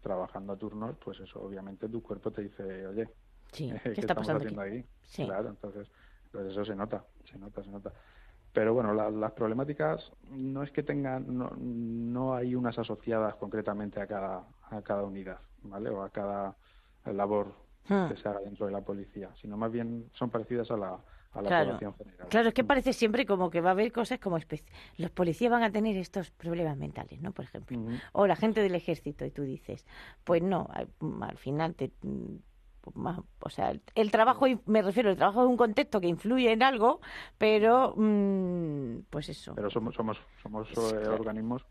trabajando 0.00 0.52
a 0.52 0.56
turnos, 0.58 0.96
pues 1.04 1.20
eso 1.20 1.40
obviamente 1.42 1.88
tu 1.88 2.02
cuerpo 2.02 2.30
te 2.32 2.42
dice, 2.42 2.86
oye, 2.86 3.08
Sí, 3.52 3.70
¿qué, 3.84 3.90
¿qué 3.94 4.00
está 4.00 4.06
estamos 4.08 4.28
pasando 4.28 4.38
aquí? 4.44 4.56
haciendo 4.56 4.62
ahí? 4.62 4.86
Sí. 5.02 5.24
Claro, 5.26 5.48
entonces, 5.50 5.90
pues 6.30 6.46
eso 6.46 6.64
se 6.64 6.74
nota, 6.74 7.04
se 7.24 7.38
nota, 7.38 7.62
se 7.62 7.70
nota. 7.70 7.92
Pero 8.52 8.74
bueno, 8.74 8.92
la- 8.94 9.10
las 9.10 9.32
problemáticas 9.32 10.12
no 10.30 10.62
es 10.62 10.72
que 10.72 10.82
tengan, 10.82 11.36
no, 11.36 11.50
no 11.56 12.34
hay 12.34 12.54
unas 12.54 12.78
asociadas 12.78 13.36
concretamente 13.36 14.00
a 14.00 14.06
cada, 14.06 14.48
a 14.62 14.82
cada 14.82 15.04
unidad, 15.04 15.40
¿vale? 15.62 15.90
O 15.90 16.02
a 16.02 16.10
cada 16.10 16.56
labor 17.04 17.54
Hmm. 17.88 18.08
que 18.08 18.16
se 18.16 18.28
haga 18.28 18.40
dentro 18.40 18.66
de 18.66 18.72
la 18.72 18.82
policía, 18.82 19.34
sino 19.40 19.56
más 19.56 19.70
bien 19.72 20.10
son 20.14 20.30
parecidas 20.30 20.70
a 20.70 20.76
la, 20.76 21.04
a 21.32 21.42
la 21.42 21.48
Claro, 21.48 21.66
población 21.66 21.94
general. 21.94 22.28
claro, 22.28 22.48
es 22.48 22.54
que 22.54 22.64
parece 22.64 22.92
siempre 22.92 23.26
como 23.26 23.50
que 23.50 23.60
va 23.60 23.70
a 23.70 23.72
haber 23.72 23.92
cosas 23.92 24.18
como 24.18 24.38
los 24.96 25.10
policías 25.10 25.50
van 25.50 25.62
a 25.62 25.70
tener 25.70 25.96
estos 25.96 26.30
problemas 26.30 26.76
mentales, 26.76 27.20
¿no? 27.20 27.32
Por 27.32 27.44
ejemplo, 27.44 27.78
o 28.12 28.26
la 28.26 28.36
gente 28.36 28.60
del 28.62 28.74
ejército 28.74 29.24
y 29.24 29.30
tú 29.30 29.42
dices, 29.42 29.86
pues 30.24 30.42
no, 30.42 30.68
al, 30.72 30.88
al 31.22 31.38
final 31.38 31.74
te 31.74 31.92
mm, 32.02 32.36
pues 32.82 33.16
o 33.40 33.50
sea, 33.50 33.72
el, 33.94 34.10
trabajo, 34.10 34.46
me 34.66 34.82
refiero, 34.82 35.10
el 35.10 35.16
trabajo 35.16 35.42
es 35.42 35.48
un 35.48 35.56
contexto 35.56 36.00
que 36.00 36.08
influye 36.08 36.50
en 36.50 36.62
algo, 36.62 37.00
pero 37.38 37.94
mm, 37.96 39.02
pues 39.10 39.28
eso. 39.28 39.54
Pero 39.54 39.70
somos 39.70 39.94
somos 39.94 40.18
somos 40.42 40.66
Sí, 40.68 40.74
eh, 40.76 40.98
claro. 41.00 41.14
organismos 41.16 41.64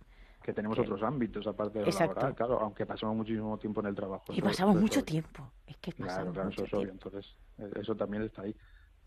que 0.43 0.53
tenemos 0.53 0.79
otros 0.79 1.01
ámbitos 1.03 1.45
aparte 1.47 1.79
de 1.79 1.85
lo 1.85 1.91
Exacto. 1.91 2.13
laboral, 2.15 2.35
claro, 2.35 2.59
aunque 2.61 2.85
pasamos 2.85 3.15
muchísimo 3.15 3.57
tiempo 3.57 3.81
en 3.81 3.87
el 3.87 3.95
trabajo. 3.95 4.25
y 4.33 4.41
pasamos 4.41 4.75
mucho 4.75 5.03
tiempo, 5.03 5.51
es 5.67 5.77
que 5.77 5.91
pasamos 5.91 6.33
claro, 6.33 6.49
mucho 6.49 6.63
eso 6.63 6.65
es 6.65 6.73
obvio. 6.73 6.87
tiempo. 6.87 7.09
Entonces, 7.09 7.35
eh, 7.57 7.71
eso 7.81 7.95
también 7.95 8.23
está 8.23 8.43
ahí. 8.43 8.55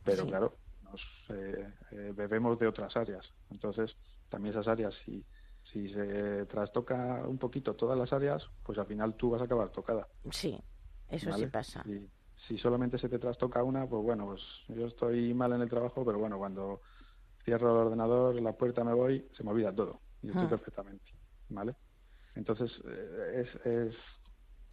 Pero 0.04 0.22
Sí. 0.24 0.28
claro, 0.28 0.58
nos 0.82 1.00
eh, 1.30 1.72
eh, 1.92 2.12
bebemos 2.14 2.58
de 2.58 2.66
otras 2.66 2.96
áreas. 2.96 3.26
Entonces, 3.50 3.96
también 4.28 4.54
esas 4.54 4.68
áreas, 4.68 4.94
si, 5.04 5.24
si 5.62 5.92
se 5.92 6.46
trastoca 6.46 7.22
un 7.26 7.38
poquito 7.38 7.74
todas 7.76 7.98
las 7.98 8.12
áreas, 8.12 8.44
pues 8.62 8.78
al 8.78 8.86
final 8.86 9.14
tú 9.14 9.30
vas 9.30 9.40
a 9.42 9.44
acabar 9.44 9.70
tocada. 9.70 10.08
Sí, 10.30 10.58
eso 11.08 11.30
¿vale? 11.30 11.44
sí 11.46 11.50
pasa. 11.50 11.82
Si, 11.84 12.10
si 12.48 12.58
solamente 12.58 12.98
se 12.98 13.08
te 13.08 13.18
trastoca 13.18 13.62
una, 13.62 13.86
pues 13.88 14.02
bueno, 14.02 14.26
pues 14.26 14.42
yo 14.68 14.86
estoy 14.86 15.32
mal 15.34 15.52
en 15.52 15.62
el 15.62 15.70
trabajo, 15.70 16.04
pero 16.04 16.18
bueno, 16.18 16.38
cuando 16.38 16.80
cierro 17.44 17.70
el 17.70 17.86
ordenador, 17.86 18.40
la 18.40 18.52
puerta 18.56 18.82
me 18.84 18.94
voy, 18.94 19.28
se 19.36 19.44
me 19.44 19.50
olvida 19.50 19.72
todo. 19.74 20.00
Y 20.22 20.28
estoy 20.28 20.46
Ah. 20.46 20.50
perfectamente. 20.50 21.04
¿Vale? 21.48 21.74
Entonces, 22.34 22.72
eh, 22.86 23.42
es, 23.44 23.66
es 23.66 23.94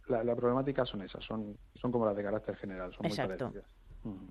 la, 0.06 0.24
la 0.24 0.34
problemática 0.34 0.86
son 0.86 1.02
esas, 1.02 1.22
son, 1.24 1.58
son 1.74 1.92
como 1.92 2.06
las 2.06 2.16
de 2.16 2.22
carácter 2.22 2.56
general, 2.56 2.92
son 2.94 3.06
Exacto. 3.06 3.28
muy 3.30 3.38
parecidas. 3.54 3.70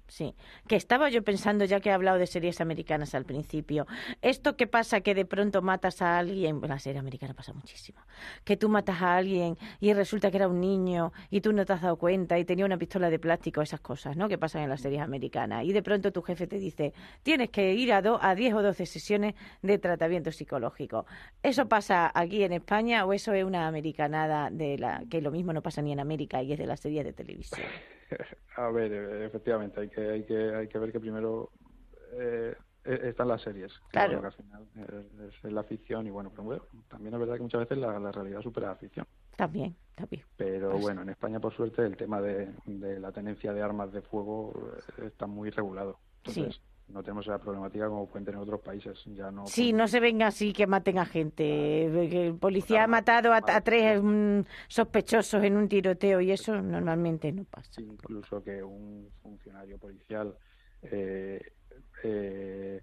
Sí, 0.07 0.33
que 0.67 0.75
estaba 0.75 1.09
yo 1.09 1.23
pensando, 1.23 1.63
ya 1.65 1.79
que 1.79 1.89
he 1.89 1.91
hablado 1.91 2.17
de 2.17 2.25
series 2.25 2.59
americanas 2.59 3.13
al 3.13 3.23
principio, 3.25 3.85
esto 4.23 4.55
que 4.57 4.65
pasa 4.65 5.01
que 5.01 5.13
de 5.13 5.25
pronto 5.25 5.61
matas 5.61 6.01
a 6.01 6.17
alguien, 6.17 6.59
en 6.63 6.69
la 6.69 6.79
serie 6.79 6.99
americana 6.99 7.35
pasa 7.35 7.53
muchísimo, 7.53 7.99
que 8.43 8.57
tú 8.57 8.67
matas 8.67 9.01
a 9.03 9.15
alguien 9.17 9.57
y 9.79 9.93
resulta 9.93 10.31
que 10.31 10.37
era 10.37 10.47
un 10.47 10.59
niño 10.59 11.13
y 11.29 11.41
tú 11.41 11.53
no 11.53 11.65
te 11.65 11.73
has 11.73 11.83
dado 11.83 11.97
cuenta 11.97 12.39
y 12.39 12.45
tenía 12.45 12.65
una 12.65 12.77
pistola 12.79 13.11
de 13.11 13.19
plástico, 13.19 13.61
esas 13.61 13.79
cosas, 13.79 14.17
¿no? 14.17 14.27
Que 14.27 14.39
pasan 14.39 14.63
en 14.63 14.69
las 14.69 14.81
series 14.81 15.01
americanas. 15.01 15.63
Y 15.65 15.71
de 15.71 15.83
pronto 15.83 16.11
tu 16.11 16.23
jefe 16.23 16.47
te 16.47 16.57
dice, 16.57 16.93
tienes 17.21 17.51
que 17.51 17.75
ir 17.75 17.93
a, 17.93 18.01
do- 18.01 18.19
a 18.21 18.33
10 18.33 18.55
o 18.55 18.63
12 18.63 18.87
sesiones 18.87 19.35
de 19.61 19.77
tratamiento 19.77 20.31
psicológico. 20.31 21.05
¿Eso 21.43 21.67
pasa 21.67 22.11
aquí 22.15 22.43
en 22.43 22.53
España 22.53 23.05
o 23.05 23.13
eso 23.13 23.33
es 23.33 23.43
una 23.43 23.67
americanada 23.67 24.49
de 24.49 24.79
la 24.79 25.03
que 25.09 25.21
lo 25.21 25.29
mismo 25.29 25.53
no 25.53 25.61
pasa 25.61 25.83
ni 25.83 25.91
en 25.91 25.99
América 25.99 26.41
y 26.41 26.53
es 26.53 26.57
de 26.57 26.65
las 26.65 26.79
series 26.79 27.05
de 27.05 27.13
televisión? 27.13 27.67
A 28.57 28.69
ver, 28.71 28.91
eh, 28.91 29.25
efectivamente, 29.25 29.79
hay 29.81 29.89
que, 29.89 30.01
hay 30.09 30.23
que, 30.25 30.55
hay 30.55 30.67
que 30.67 30.79
ver 30.79 30.91
que 30.91 30.99
primero 30.99 31.51
eh, 32.13 32.55
eh, 32.85 32.99
están 33.03 33.27
las 33.27 33.41
series. 33.41 33.71
Claro. 33.91 34.19
que 34.21 34.27
al 34.27 34.33
final 34.33 34.67
eh, 34.75 35.29
es, 35.43 35.51
la 35.51 35.63
ficción 35.63 36.07
y 36.07 36.09
bueno, 36.09 36.29
pero 36.31 36.43
bueno, 36.43 36.63
también 36.87 37.13
es 37.13 37.19
verdad 37.19 37.35
que 37.35 37.43
muchas 37.43 37.61
veces 37.61 37.77
la, 37.77 37.99
la 37.99 38.11
realidad 38.11 38.41
supera 38.41 38.67
la 38.69 38.75
ficción. 38.75 39.05
También, 39.35 39.75
también. 39.95 40.23
Pero 40.35 40.71
Pues- 40.71 40.81
bueno, 40.81 41.01
en 41.01 41.09
España, 41.09 41.39
por 41.39 41.53
suerte, 41.53 41.83
el 41.85 41.95
tema 41.97 42.21
de, 42.21 42.53
de 42.65 42.99
la 42.99 43.11
tenencia 43.11 43.53
de 43.53 43.61
armas 43.61 43.91
de 43.91 44.01
fuego 44.01 44.53
eh, 44.97 45.05
está 45.07 45.27
muy 45.27 45.49
regulado. 45.49 45.99
Entonces, 46.23 46.61
no 46.89 47.03
tenemos 47.03 47.25
esa 47.27 47.37
problemática 47.39 47.87
como 47.87 48.07
pueden 48.07 48.25
tener 48.25 48.39
otros 48.39 48.61
países. 48.61 49.03
Ya 49.07 49.31
no 49.31 49.45
Sí, 49.47 49.73
no 49.73 49.87
se 49.87 49.99
venga 49.99 50.27
así 50.27 50.53
que 50.53 50.67
maten 50.67 50.97
a 50.97 51.05
gente. 51.05 51.85
El 51.85 52.35
policía 52.35 52.77
Claro, 52.77 52.83
ha 52.83 52.87
matado 52.87 53.33
a, 53.33 53.61
tres 53.61 54.01
mm, 54.01 54.41
sospechosos 54.67 55.43
en 55.43 55.55
un 55.57 55.67
tiroteo 55.69 56.19
y 56.21 56.31
eso 56.31 56.59
normalmente 56.61 57.31
no 57.31 57.43
pasa. 57.45 57.81
incluso 57.81 58.43
que 58.43 58.63
un 58.63 59.09
funcionario 59.21 59.77
policial 59.77 60.35
eh, 60.81 61.39
eh, 62.03 62.81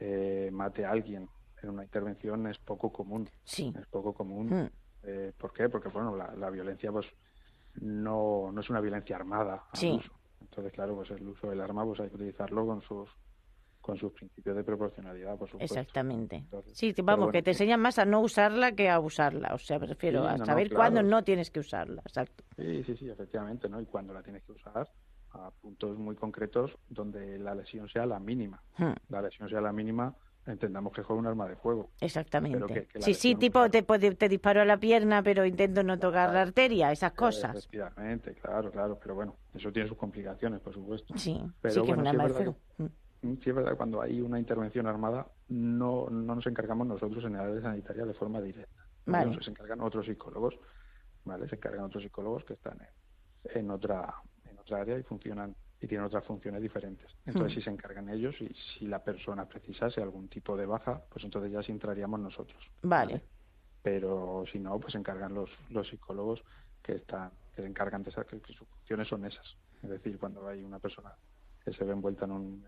eh, 0.00 0.50
mate 0.52 0.84
a 0.84 0.90
alguien 0.90 1.28
en 1.62 1.70
una 1.70 1.84
intervención 1.84 2.46
es 2.48 2.58
poco 2.58 2.92
común. 2.92 3.28
Sí. 3.44 3.72
Es 3.78 3.86
poco 3.86 4.12
común. 4.12 4.46
Mm, 4.48 4.70
Eh, 5.04 5.32
¿Por 5.36 5.52
qué? 5.52 5.68
Porque 5.68 5.88
bueno, 5.88 6.14
la, 6.16 6.32
la 6.36 6.48
violencia 6.48 6.92
pues 6.92 7.06
no, 7.80 8.52
no 8.52 8.60
es 8.60 8.70
una 8.70 8.80
violencia 8.80 9.16
armada. 9.16 9.64
Sí. 9.72 9.98
Entonces, 10.52 10.72
claro, 10.74 10.94
pues 10.94 11.10
el 11.10 11.26
uso 11.26 11.48
del 11.48 11.62
arma 11.62 11.82
pues 11.86 11.98
hay 12.00 12.10
que 12.10 12.16
utilizarlo 12.16 12.66
con 12.66 12.82
sus 12.82 13.08
con 13.80 13.96
sus 13.98 14.12
principios 14.12 14.54
de 14.54 14.62
proporcionalidad, 14.62 15.36
por 15.36 15.50
supuesto. 15.50 15.74
Exactamente. 15.80 16.36
Entonces, 16.36 16.76
Sí, 16.78 16.94
vamos, 17.02 17.18
bueno, 17.24 17.32
que 17.32 17.42
te 17.42 17.50
enseñan 17.50 17.80
más 17.80 17.98
a 17.98 18.04
no 18.04 18.20
usarla 18.20 18.70
que 18.72 18.88
a 18.88 19.00
usarla. 19.00 19.52
O 19.54 19.58
sea, 19.58 19.80
me 19.80 19.86
refiero 19.86 20.20
Sí, 20.22 20.28
a 20.28 20.32
no, 20.32 20.38
no, 20.38 20.44
saber 20.46 20.68
claro. 20.68 20.78
cuándo 20.78 21.02
no 21.02 21.24
tienes 21.24 21.50
que 21.50 21.58
usarla. 21.58 22.00
Exacto. 22.06 22.44
Sí, 22.56 22.84
sí, 22.84 22.96
sí, 22.96 23.08
efectivamente, 23.10 23.68
¿no? 23.68 23.80
Y 23.80 23.86
cuando 23.86 24.12
la 24.14 24.22
tienes 24.22 24.44
que 24.44 24.52
usar 24.52 24.88
a 25.32 25.50
puntos 25.50 25.98
muy 25.98 26.14
concretos 26.14 26.70
donde 26.90 27.40
la 27.40 27.56
lesión 27.56 27.88
sea 27.88 28.06
la 28.06 28.20
mínima. 28.20 28.62
Mm, 28.78 28.92
La 29.08 29.20
lesión 29.22 29.48
sea 29.48 29.60
la 29.60 29.72
mínima, 29.72 30.14
entendamos 30.46 30.92
que 30.92 31.02
es 31.02 31.08
un 31.10 31.26
arma 31.26 31.48
de 31.48 31.56
fuego. 31.56 31.90
Exactamente. 32.00 32.64
que- 32.66 32.86
que 32.86 32.98
la 32.98 33.04
sí, 33.04 33.14
sí, 33.14 33.34
tipo 33.36 33.68
te, 33.70 33.82
te 33.82 34.28
disparo 34.28 34.60
a 34.60 34.64
la 34.64 34.76
pierna, 34.78 35.22
pero 35.22 35.44
intento 35.44 35.82
no 35.82 35.98
tocar 35.98 36.32
la 36.32 36.42
arteria, 36.42 36.90
esas 36.92 37.12
cosas. 37.12 37.56
Efectivamente, 37.56 38.34
claro, 38.34 38.70
claro, 38.70 38.98
pero 39.00 39.14
bueno, 39.14 39.36
eso 39.54 39.70
tiene 39.72 39.88
sus 39.88 39.96
complicaciones, 39.98 40.60
por 40.60 40.74
supuesto. 40.74 41.16
Sí, 41.16 41.40
Pero 41.60 41.74
sí 41.74 41.80
que 41.82 41.94
bueno, 41.94 42.02
es 42.02 42.08
un 42.08 42.10
sí 42.10 42.16
arma 42.16 42.24
es 42.24 42.28
de 42.28 42.34
fuego. 42.44 42.56
Mm, 42.78 42.84
Mm, 43.24 43.34
Sí, 43.40 43.50
es 43.50 43.54
verdad, 43.54 43.76
cuando 43.76 44.02
hay 44.02 44.20
una 44.20 44.36
intervención 44.40 44.88
armada, 44.88 45.28
no, 45.48 46.08
no 46.10 46.34
nos 46.34 46.44
encargamos 46.48 46.88
nosotros 46.88 47.22
en 47.24 47.36
el 47.36 47.40
área 47.40 47.60
sanitaria 47.62 48.04
de 48.04 48.14
forma 48.14 48.40
directa. 48.40 48.84
Vale. 49.06 49.38
Se 49.44 49.50
encargan 49.50 49.80
otros 49.80 50.06
psicólogos, 50.06 50.58
¿vale? 51.24 51.48
Se 51.48 51.54
encargan 51.54 51.84
otros 51.84 52.02
psicólogos 52.02 52.44
que 52.44 52.54
están 52.54 52.78
en, 52.80 53.58
en 53.60 53.70
otra 53.70 54.12
en 54.50 54.58
otra 54.58 54.80
área 54.80 54.98
y 54.98 55.04
funcionan 55.04 55.54
y 55.82 55.88
tienen 55.88 56.06
otras 56.06 56.24
funciones 56.24 56.62
diferentes. 56.62 57.10
Entonces, 57.26 57.52
Hmm. 57.52 57.58
si 57.58 57.62
se 57.62 57.70
encargan 57.70 58.08
ellos 58.08 58.34
y 58.40 58.54
si 58.54 58.86
la 58.86 59.02
persona 59.02 59.46
precisase 59.46 60.00
algún 60.00 60.28
tipo 60.28 60.56
de 60.56 60.64
baja, 60.64 61.02
pues 61.10 61.24
entonces 61.24 61.50
ya 61.50 61.62
sí 61.62 61.72
entraríamos 61.72 62.20
nosotros. 62.20 62.62
Vale. 62.82 63.20
Pero 63.82 64.44
si 64.50 64.60
no, 64.60 64.78
pues 64.78 64.92
se 64.92 64.98
encargan 64.98 65.34
los, 65.34 65.50
los 65.70 65.88
psicólogos 65.88 66.42
que 66.82 66.92
están 66.94 67.30
que 67.54 67.60
se 67.60 67.68
encargan 67.68 68.02
de 68.02 68.08
esas, 68.10 68.24
que 68.26 68.40
sus 68.46 68.66
funciones 68.66 69.08
son 69.08 69.26
esas. 69.26 69.56
Es 69.82 69.90
decir, 69.90 70.18
cuando 70.18 70.48
hay 70.48 70.62
una 70.62 70.78
persona 70.78 71.12
que 71.62 71.72
se 71.72 71.84
ve 71.84 71.92
envuelta 71.92 72.24
en 72.24 72.30
un 72.30 72.64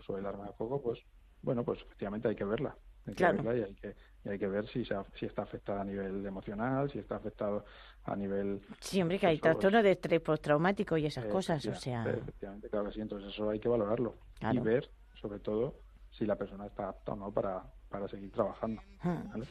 uso 0.00 0.16
del 0.16 0.26
arma 0.26 0.46
de 0.46 0.52
fuego, 0.54 0.82
pues 0.82 0.98
bueno, 1.42 1.62
pues 1.62 1.80
efectivamente 1.82 2.26
hay 2.26 2.34
que 2.34 2.44
verla. 2.44 2.74
Hay 3.06 3.14
que 3.14 3.18
Claro. 3.18 3.42
verla 3.42 3.58
y 3.60 3.62
hay 3.62 3.74
que, 3.74 3.96
y 4.24 4.28
hay 4.28 4.38
que 4.38 4.46
ver 4.46 4.66
si, 4.68 4.84
se 4.84 4.94
si 5.14 5.26
está 5.26 5.42
afectada 5.42 5.80
a 5.80 5.84
nivel 5.84 6.24
emocional, 6.26 6.90
si 6.90 6.98
está 6.98 7.16
afectado 7.16 7.64
a 8.04 8.16
nivel... 8.16 8.60
Sí, 8.80 9.00
hombre, 9.00 9.18
que 9.18 9.26
hay 9.26 9.38
trastorno 9.38 9.82
de 9.82 9.92
estrés 9.92 10.20
postraumático 10.20 10.96
y 10.96 11.06
esas 11.06 11.26
cosas, 11.26 11.64
o 11.66 11.74
sea... 11.74 12.04
Efectivamente, 12.08 12.68
claro 12.68 12.86
que 12.86 12.92
sí. 12.92 13.00
Entonces 13.00 13.32
eso 13.32 13.50
hay 13.50 13.58
que 13.58 13.68
valorarlo. 13.68 14.16
Claro. 14.38 14.56
Y 14.56 14.60
ver, 14.60 14.90
sobre 15.20 15.38
todo, 15.38 15.74
si 16.10 16.26
la 16.26 16.36
persona 16.36 16.66
está 16.66 16.88
apta 16.88 17.12
o 17.12 17.16
no 17.16 17.30
para, 17.30 17.62
para 17.88 18.08
seguir 18.08 18.30
trabajando. 18.30 18.82
Mm. 19.02 19.30
¿vale? 19.30 19.46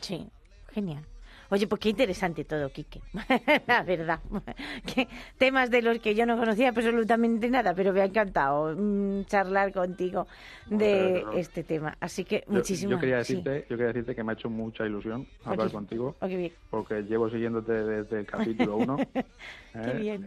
Sí, 0.00 0.28
genial. 0.70 1.04
Oye, 1.52 1.66
pues 1.66 1.80
qué 1.80 1.90
interesante 1.90 2.44
todo, 2.44 2.70
Quique. 2.72 3.02
La 3.68 3.82
verdad. 3.82 4.20
Que 4.94 5.06
temas 5.36 5.70
de 5.70 5.82
los 5.82 5.98
que 5.98 6.14
yo 6.14 6.24
no 6.24 6.38
conocía 6.38 6.70
absolutamente 6.70 7.48
nada, 7.50 7.74
pero 7.74 7.92
me 7.92 8.00
ha 8.00 8.06
encantado 8.06 8.74
mm, 8.74 9.24
charlar 9.26 9.70
contigo 9.72 10.26
de 10.66 11.22
Bueno, 11.22 11.38
este 11.38 11.62
tema. 11.62 11.94
Así 12.00 12.24
que 12.24 12.42
Yo- 12.48 12.54
muchísimas 12.54 12.94
yo, 12.96 13.00
quería 13.00 13.22
sí. 13.22 13.34
decirte, 13.34 13.66
yo 13.68 13.76
quería 13.76 13.88
decirte 13.92 14.14
que 14.14 14.24
me 14.24 14.32
ha 14.32 14.34
hecho 14.34 14.48
mucha 14.48 14.86
ilusión 14.86 15.26
hablar 15.44 15.66
Oye, 15.66 15.74
contigo. 15.74 16.16
qué 16.20 16.36
bien. 16.36 16.52
porque 16.70 17.02
llevo 17.02 17.28
siguiéndote 17.28 17.72
desde 17.72 18.20
el 18.20 18.26
capítulo 18.26 18.78
1. 18.78 18.96
Qué 19.84 19.94
bien. 19.94 20.26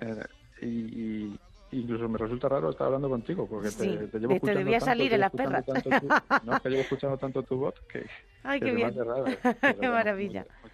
y, 0.62 0.68
y 0.68 1.40
incluso 1.72 2.08
me 2.08 2.18
resulta 2.20 2.50
raro 2.50 2.70
estar 2.70 2.86
hablando 2.86 3.10
contigo, 3.10 3.48
porque 3.50 3.70
Sí, 3.70 3.90
te, 3.90 3.98
te 3.98 4.08
te 4.08 4.20
llevo 4.20 4.34
escuchando 4.34 4.60
debía 4.60 4.80
tanto, 4.80 4.86
salir 4.92 5.10
te 5.10 5.16
en 5.16 5.22
las 5.22 5.32
tanto 5.66 5.90
tu- 5.90 6.46
no, 6.46 6.62
que 6.62 6.70
llevo 6.70 6.82
escuchando 6.82 7.18
tanto 7.18 7.44
tu 7.44 7.58
voz 7.58 7.74
que, 7.92 8.06
Ay, 8.44 8.60
que 8.60 8.66
qué 8.68 8.76
bien. 8.76 8.96
raro. 8.96 9.26
Bueno, 9.76 9.92
maravilla. 9.94 10.46
Muchas, 10.46 10.65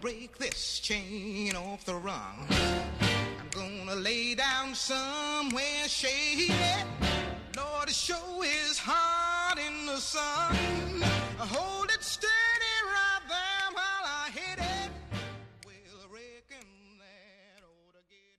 Break 0.00 0.38
this 0.38 0.78
chain 0.78 1.54
off 1.56 1.84
the 1.84 1.94
rung. 1.94 2.46
I'm 2.50 3.50
gonna 3.50 3.96
lay 3.96 4.34
down 4.34 4.74
somewhere 4.74 5.88
shady. 5.88 6.52
Lord, 7.56 7.88
the 7.88 7.92
show 7.92 8.42
is 8.42 8.78
hot 8.78 9.56
in 9.58 9.86
the 9.86 9.96
sun. 9.98 11.02
Hold 11.38 11.90
it 11.90 12.02
steady 12.02 12.76
right 12.86 13.22
there 13.28 13.72
while 13.72 14.04
I 14.04 14.30
hit 14.32 14.58
it. 14.58 14.90
Well, 15.66 15.74
I 15.74 16.06
reckon 16.12 16.66
that 17.00 17.62
ought 17.64 17.94
to 17.94 18.02
get 18.08 18.38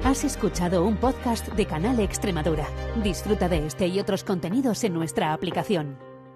it. 0.00 0.06
Has 0.06 0.24
escuchado 0.24 0.84
un 0.84 0.96
podcast 0.96 1.48
de 1.48 1.66
Canal 1.66 2.00
Extremadura. 2.00 2.66
Disfruta 3.02 3.48
de 3.48 3.66
este 3.66 3.88
y 3.88 4.00
otros 4.00 4.24
contenidos 4.24 4.84
en 4.84 4.94
nuestra 4.94 5.34
aplicación. 5.34 6.13